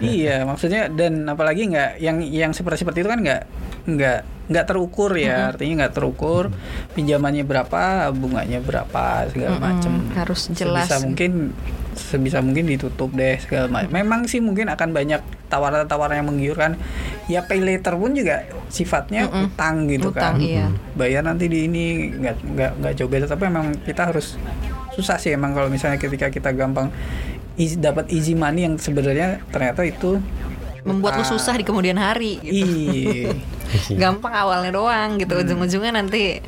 [0.00, 3.42] iya maksudnya dan apalagi nggak yang yang seperti seperti itu kan nggak
[3.88, 4.20] nggak
[4.52, 5.52] nggak terukur ya.
[5.56, 6.52] Artinya nggak terukur
[6.92, 9.64] pinjamannya berapa bunganya berapa segala Mm-mm.
[9.64, 10.88] macam harus jelas.
[10.88, 11.56] sebisa mungkin
[11.96, 16.76] sebisa mungkin ditutup deh segala macam memang sih mungkin akan banyak tawaran-tawaran yang menggiurkan
[17.30, 19.54] ya pay later pun juga sifatnya Mm-mm.
[19.54, 20.66] utang gitu utang kan iya
[20.98, 24.36] bayar nanti di ini nggak nggak nggak jauh beda tapi emang kita harus
[24.94, 26.90] susah sih emang kalau misalnya ketika kita gampang
[27.58, 30.18] easy- dapat easy money yang sebenarnya ternyata itu
[30.84, 31.32] membuat lu utang.
[31.32, 32.60] susah di kemudian hari gitu.
[32.60, 33.32] Iya.
[34.04, 36.44] gampang awalnya doang gitu ujung-ujungnya nanti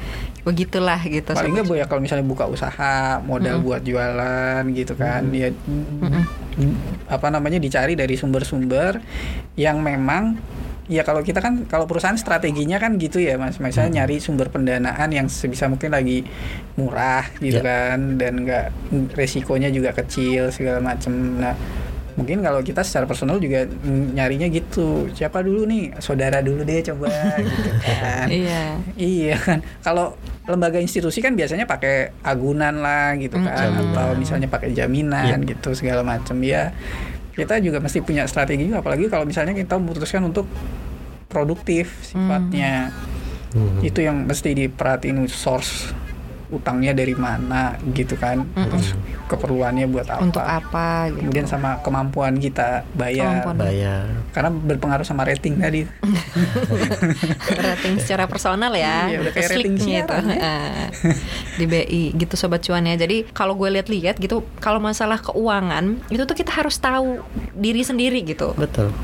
[0.47, 1.35] begitulah gitu.
[1.35, 5.51] Paling nggak bu ya kalau misalnya buka usaha modal buat jualan gitu kan ya
[7.11, 9.03] apa namanya dicari dari sumber-sumber
[9.59, 10.39] yang memang
[10.87, 13.59] ya kalau kita kan kalau perusahaan strateginya kan gitu ya mas.
[13.59, 16.23] Misalnya nyari sumber pendanaan yang sebisa mungkin lagi
[16.79, 17.91] murah gitu Ya.
[17.91, 18.67] kan dan nggak
[19.19, 21.59] resikonya juga kecil segala macam nah
[22.17, 25.07] mungkin kalau kita secara personal juga nyarinya gitu.
[25.13, 26.01] Siapa dulu nih?
[26.01, 27.13] Saudara dulu deh coba.
[27.45, 28.27] Gitu kan.
[28.33, 28.63] Iya.
[28.97, 30.17] Iya kan, kalau
[30.49, 33.93] lembaga institusi kan biasanya pakai agunan lah gitu kan, Jaminan.
[33.93, 36.71] atau misalnya pakai jaminan gitu segala macam ya.
[37.35, 40.49] Kita juga mesti punya strategi, apalagi kalau misalnya kita memutuskan untuk
[41.29, 42.95] produktif sifatnya,
[43.47, 43.81] Hmm.
[43.81, 45.89] itu yang mesti diperhatiin source
[46.49, 48.95] utangnya dari mana gitu kan, terus
[49.27, 51.29] keperluannya buat apa, untuk apa gitu.
[51.29, 53.57] Kemudian sama kemampuan kita bayar, Kemampuan.
[53.59, 54.05] bayar.
[54.31, 55.83] Karena berpengaruh sama rating tadi.
[57.67, 59.11] rating secara personal ya.
[59.11, 60.15] Iya, udah kayak rating gitu.
[60.39, 60.57] ya.
[61.59, 62.95] Di BI gitu sobat cuan ya.
[62.95, 67.21] Jadi kalau gue lihat-lihat gitu kalau masalah keuangan itu tuh kita harus tahu
[67.59, 68.55] diri sendiri gitu.
[68.55, 68.95] Betul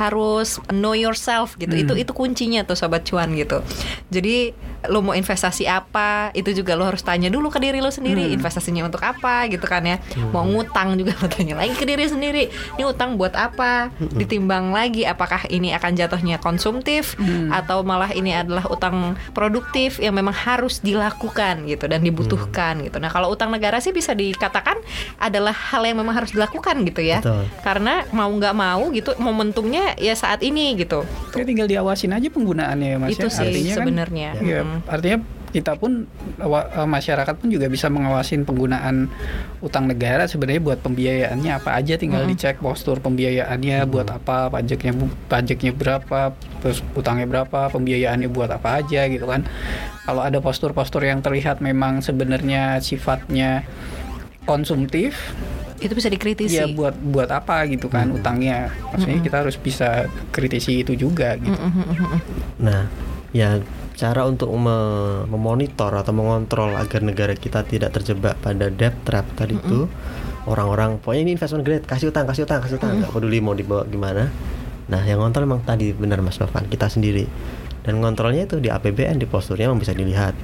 [0.00, 1.76] harus know yourself gitu.
[1.76, 3.60] Itu itu kuncinya tuh sobat cuan gitu.
[4.08, 4.56] Jadi
[4.88, 8.88] lo mau investasi apa itu juga lo harus tanya dulu ke diri lo sendiri investasinya
[8.88, 10.00] untuk apa gitu kan ya.
[10.32, 13.92] Mau ngutang juga lo tanya lagi ke diri sendiri ini utang buat apa?
[14.16, 17.12] Ditimbang lagi apakah ini akan jatuhnya konsumtif
[17.52, 22.96] atau malah ini adalah utang produktif yang memang harus dilakukan gitu dan dibutuhkan gitu.
[22.96, 24.80] Nah kalau utang negara sih bisa dikatakan
[25.20, 27.20] adalah hal yang memang harus dilakukan gitu ya.
[27.20, 27.44] Betul.
[27.60, 31.02] karena mau nggak mau gitu momentumnya ya saat ini gitu.
[31.34, 33.32] Ya tinggal diawasin aja penggunaannya ya mas itu ya.
[33.32, 34.30] sih Artinya kan, sebenarnya.
[34.38, 34.78] ya, Mm.
[34.86, 35.18] artinya
[35.50, 36.06] kita pun
[36.38, 39.10] eh, masyarakat pun juga bisa mengawasin penggunaan
[39.58, 41.98] utang negara sebenarnya buat pembiayaannya apa aja.
[41.98, 44.94] Tinggal dicek postur pembiayaannya buat apa pajaknya
[45.26, 49.42] pajaknya berapa terus utangnya berapa pembiayaannya buat apa aja gitu kan.
[50.06, 53.66] Kalau ada postur-postur yang terlihat memang sebenarnya sifatnya
[54.46, 55.34] konsumtif
[55.80, 56.60] itu bisa dikritisi.
[56.60, 58.68] Ya buat buat apa gitu kan utangnya?
[58.92, 61.56] Maksudnya kita harus bisa kritisi itu juga gitu.
[62.60, 62.86] Nah,
[63.32, 63.58] ya
[63.96, 69.56] cara untuk me- memonitor atau mengontrol agar negara kita tidak terjebak pada debt trap tadi
[69.56, 69.88] itu
[70.48, 73.00] orang-orang pokoknya ini investment grade kasih utang kasih utang kasih utang.
[73.00, 74.28] Nggak peduli mau dibawa gimana.
[74.90, 77.24] Nah, yang ngontrol memang tadi benar Mas Novan kita sendiri.
[77.80, 80.36] Dan ngontrolnya itu di APBN di posturnya memang bisa dilihat.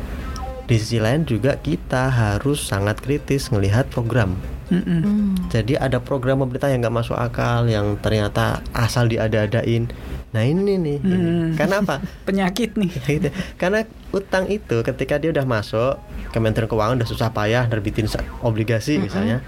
[0.66, 4.34] Di sisi lain juga kita harus sangat kritis ngelihat program
[4.66, 5.00] Mm-mm.
[5.02, 5.34] Hmm.
[5.46, 9.86] jadi ada program pemerintah yang nggak masuk akal yang ternyata asal diada-adain.
[10.34, 11.16] Nah ini nih, ini.
[11.16, 11.48] Hmm.
[11.54, 12.02] karena apa?
[12.28, 13.28] penyakit nih Gitu.
[13.56, 16.02] Karena utang itu ketika dia udah masuk,
[16.34, 18.10] Kementerian Keuangan udah susah payah nerbitin
[18.42, 19.40] obligasi misalnya,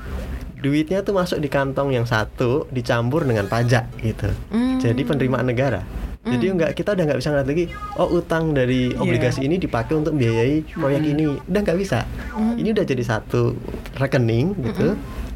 [0.58, 4.30] duitnya tuh masuk di kantong yang satu dicampur dengan pajak gitu.
[4.50, 4.78] Hmm.
[4.78, 5.82] Jadi penerimaan negara.
[6.26, 7.64] Jadi nggak kita udah nggak bisa ngeliat lagi,
[7.96, 9.00] oh utang dari Iya.
[9.00, 12.04] obligasi ini dipakai untuk biayai proyek ini, udah nggak bisa.
[12.36, 13.56] Ini udah jadi satu
[13.96, 14.92] rekening gitu,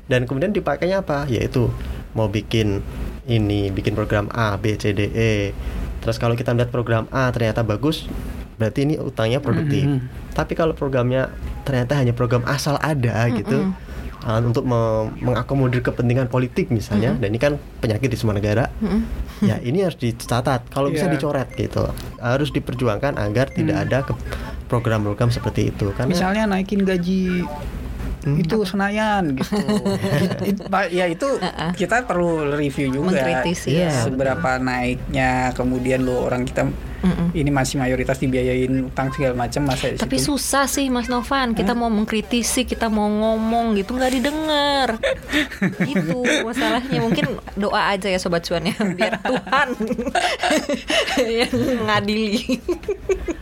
[0.06, 1.24] dan kemudian dipakainya apa?
[1.26, 1.72] Yaitu
[2.12, 2.84] mau bikin
[3.24, 5.56] ini, bikin program A, B, C, D, E.
[6.02, 8.04] Terus kalau kita melihat program A ternyata bagus,
[8.58, 9.86] berarti ini utangnya produktif.
[10.34, 13.72] Tapi kalau programnya ternyata hanya program asal ada gitu.
[14.22, 18.70] uh, untuk me- mengakomodir kepentingan politik misalnya, dan ini kan penyakit di semua negara,
[19.42, 20.70] ya ini harus dicatat.
[20.70, 21.12] Kalau bisa Iya.
[21.12, 21.84] dicoret gitu,
[22.16, 23.98] harus diperjuangkan agar tidak ada
[24.66, 25.90] program-program seperti itu.
[25.92, 27.44] Karena misalnya naikin gaji
[28.22, 28.38] Hmm.
[28.38, 29.50] itu Senayan gitu.
[30.46, 30.62] It-
[30.94, 31.26] ya itu
[31.74, 33.18] kita perlu review juga.
[33.18, 33.90] Mengkritisi ya.
[33.90, 36.70] seberapa naiknya kemudian lo orang kita
[37.02, 37.28] Mm-mm.
[37.32, 41.72] ini masih mayoritas dibiayain utang segala macam masa Tapi situ- susah sih Mas Novan, kita
[41.72, 44.88] mau mengkritisi, kita mau ngomong gitu nggak didengar.
[45.90, 46.98] gitu masalahnya.
[47.00, 49.68] Mungkin doa aja ya sobat cuan ya, biar Tuhan
[51.38, 51.52] yang
[51.84, 52.62] ngadili.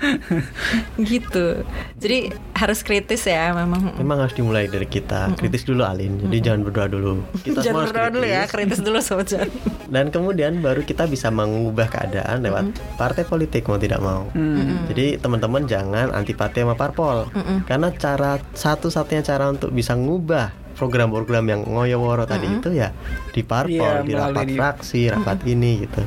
[1.13, 1.65] gitu.
[1.97, 2.19] Jadi
[2.55, 3.93] harus kritis ya memang.
[3.97, 6.17] Memang harus dimulai dari kita kritis dulu Alin.
[6.19, 7.13] Jadi jangan berdoa dulu.
[7.41, 8.79] Kita Jangan berdoa dulu ya, kritis.
[8.79, 9.49] kritis dulu sobat cuan.
[9.91, 14.31] Dan kemudian baru kita bisa mengubah keadaan lewat partai politik mau tidak mau.
[14.31, 14.87] Hmm.
[14.87, 17.27] Jadi teman-teman jangan antipati sama parpol.
[17.67, 22.89] Karena cara satu-satunya cara untuk bisa ngubah program-program yang ngoyo-woro tadi itu ya
[23.35, 26.01] di parpol, Iya, di rapat di- fraksi, rapat ini gitu.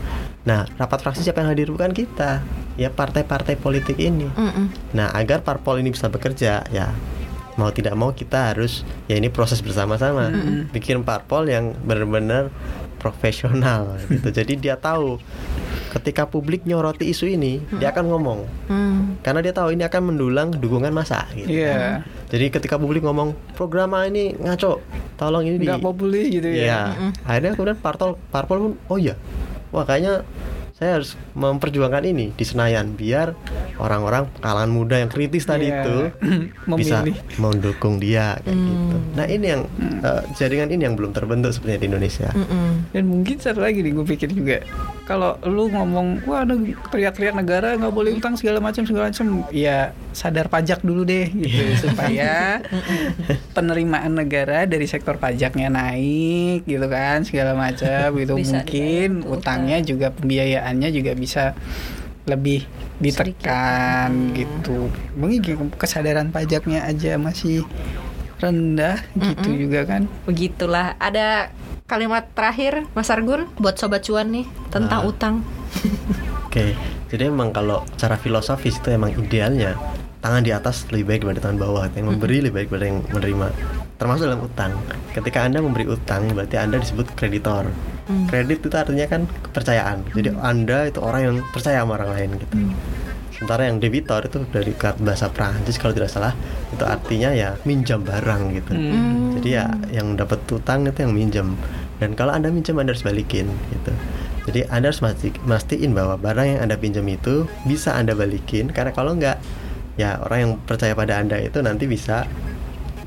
[0.44, 2.42] Nah, rapat fraksi siapa yang hadir bukan kita?
[2.74, 4.26] Ya partai-partai politik ini.
[4.26, 4.98] Mm-mm.
[4.98, 6.90] Nah, agar parpol ini bisa bekerja, ya
[7.54, 10.34] mau tidak mau kita harus ya ini proses bersama-sama.
[10.74, 12.50] Bikin parpol yang benar-benar
[12.98, 14.34] profesional gitu.
[14.42, 15.22] Jadi dia tahu
[15.94, 18.40] ketika publik nyoroti isu ini, dia akan ngomong.
[18.66, 19.22] Hmm.
[19.22, 21.46] Karena dia tahu ini akan mendulang dukungan massa gitu.
[21.48, 22.02] Iya.
[22.34, 24.82] Jadi ketika publik ngomong program A ini ngaco,
[25.16, 26.82] tolong ini di nggak populis gitu ya Iya.
[27.24, 29.14] Akhirnya kemudian parpol parpol pun oh iya.
[29.70, 30.26] Wah kayaknya
[30.74, 33.38] saya harus memperjuangkan ini di Senayan biar
[33.78, 35.80] orang-orang kalangan muda yang kritis tadi Iya.
[35.80, 35.96] itu
[36.82, 37.06] bisa
[37.38, 38.98] mendukung dia kayak gitu.
[39.14, 39.62] Nah ini yang
[40.02, 42.30] eh, jaringan ini yang belum terbentuk sebenarnya di Indonesia.
[42.34, 42.90] Mm-mm.
[42.90, 44.58] dan mungkin satu lagi nih gue pikir juga
[45.04, 46.56] kalau lu ngomong wah ada
[46.88, 51.64] teriak-teriak negara nggak boleh utang segala macam segala macam ya sadar pajak dulu deh gitu.
[51.84, 52.64] Supaya
[53.56, 58.34] penerimaan negara dari sektor pajaknya naik gitu kan segala macam gitu.
[58.40, 61.52] Bisa mungkin utangnya juga pembiayaannya juga bisa
[62.24, 62.64] lebih
[63.04, 64.88] ditekan gitu.
[65.20, 67.68] Mungkin kesadaran pajaknya aja masih
[68.44, 71.00] rendah gitu juga kan Begitulah.
[71.00, 71.48] Ada
[71.84, 75.08] kalimat terakhir Mas Argun buat sobat cuan nih tentang Nah.
[75.08, 75.36] utang.
[76.48, 76.76] Oke.
[77.08, 79.78] Jadi emang kalau cara filosofis itu emang idealnya
[80.20, 81.86] tangan di atas lebih baik daripada tangan bawah.
[81.94, 83.48] Yang memberi lebih baik daripada yang menerima.
[83.94, 84.72] Termasuk dalam utang.
[85.14, 87.70] Ketika Anda memberi utang berarti Anda disebut kreditor.
[88.28, 90.04] Kredit itu artinya kan kepercayaan.
[90.12, 92.56] Jadi Anda itu orang yang percaya sama orang lain gitu.
[93.44, 96.32] Sementara yang debitor itu dari kata bahasa Prancis kalau tidak salah
[96.72, 98.72] itu artinya ya minjam barang gitu.
[98.72, 99.36] Hmm.
[99.36, 101.60] Jadi ya yang dapat utang itu yang minjem.
[102.00, 103.92] Dan kalau anda minjem anda harus balikin gitu.
[104.48, 108.72] Jadi anda harus masti, mastiin bahwa barang yang anda pinjam itu bisa anda balikin.
[108.72, 109.44] Karena kalau enggak
[110.00, 112.24] ya orang yang percaya pada anda itu nanti bisa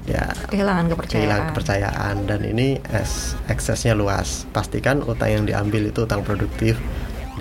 [0.04, 1.16] ya Kehilangan kepercayaan.
[1.16, 4.44] kehilangan kepercayaan dan ini es, eksesnya luas.
[4.52, 6.76] Pastikan utang yang diambil itu utang produktif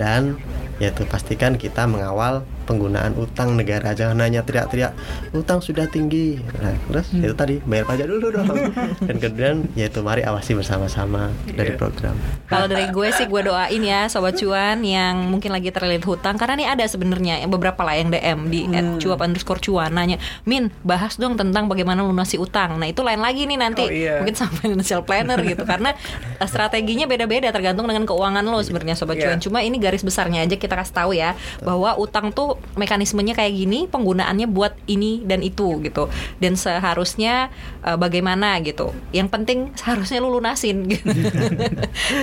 [0.00, 0.40] dan
[0.80, 4.92] yaitu pastikan kita mengawal penggunaan utang negara jangan hanya teriak-teriak
[5.32, 8.46] utang sudah tinggi nah, terus itu tadi bayar pajak dulu dong
[9.08, 11.78] dan kemudian yaitu mari awasi bersama-sama dari Iya.
[11.78, 12.14] program
[12.46, 16.54] Kalau dari gue sih gue doain ya sobat cuan yang mungkin lagi terlilit hutang karena
[16.56, 18.98] nih ada sebenarnya yang beberapa lah yang DM di Hmm.
[18.98, 22.76] @cuap underscore cuan nanya Min bahas dong tentang bagaimana lunasi utang.
[22.76, 24.18] Nah itu lain lagi nih nanti Oh, iya.
[24.18, 25.94] mungkin sama financial planner gitu karena
[26.34, 29.22] eh, strateginya beda-beda tergantung dengan keuangan lo sebenarnya sobat Iya.
[29.28, 29.38] cuan.
[29.38, 33.88] Cuma ini garis besarnya aja kita kasih tahu ya bahwa utang tuh mekanismenya kayak gini
[33.88, 37.48] penggunaannya buat ini dan itu gitu dan seharusnya
[37.84, 38.92] eh, bagaimana gitu.
[39.10, 41.08] Yang penting seharusnya lu lunasin gitu.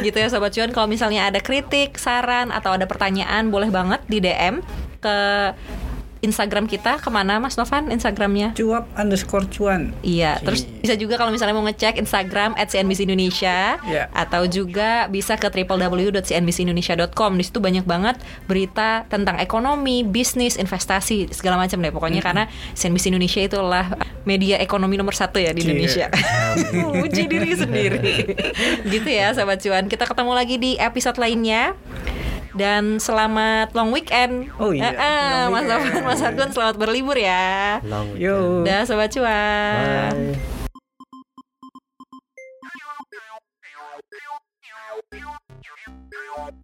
[0.06, 4.22] gitu ya sobat cuan kalau misalnya ada kritik, saran atau ada pertanyaan boleh banget di
[4.22, 4.62] DM
[5.04, 5.18] ke
[6.24, 8.56] Instagram kita ke mana Mas Novan Instagramnya?
[8.56, 14.08] cuap underscore cuan Iya, terus bisa juga kalau misalnya mau ngecek Instagram @cnbc Indonesia Iya.
[14.10, 17.32] atau juga bisa ke www.cnbcindonesia.com.
[17.36, 18.16] Di situ banyak banget
[18.46, 21.92] berita tentang ekonomi, bisnis, investasi segala macam deh.
[21.92, 23.94] Pokoknya karena CNBC Indonesia itu adalah
[24.24, 25.68] media ekonomi nomor satu ya di Cie.
[25.70, 26.08] Indonesia.
[27.04, 28.16] Uji diri sendiri.
[28.94, 29.86] gitu ya, sahabat cuan.
[29.88, 31.76] Kita ketemu lagi di episode lainnya.
[32.54, 34.54] Dan selamat long weekend.
[34.62, 35.66] Oh iya, eh, long Mas.
[35.66, 37.82] Novan, Mas Argun selamat berlibur ya.
[37.82, 38.62] long Yo.
[38.62, 38.70] weekend.
[38.70, 40.14] Dah sobat cuan.
[45.14, 46.64] Bye.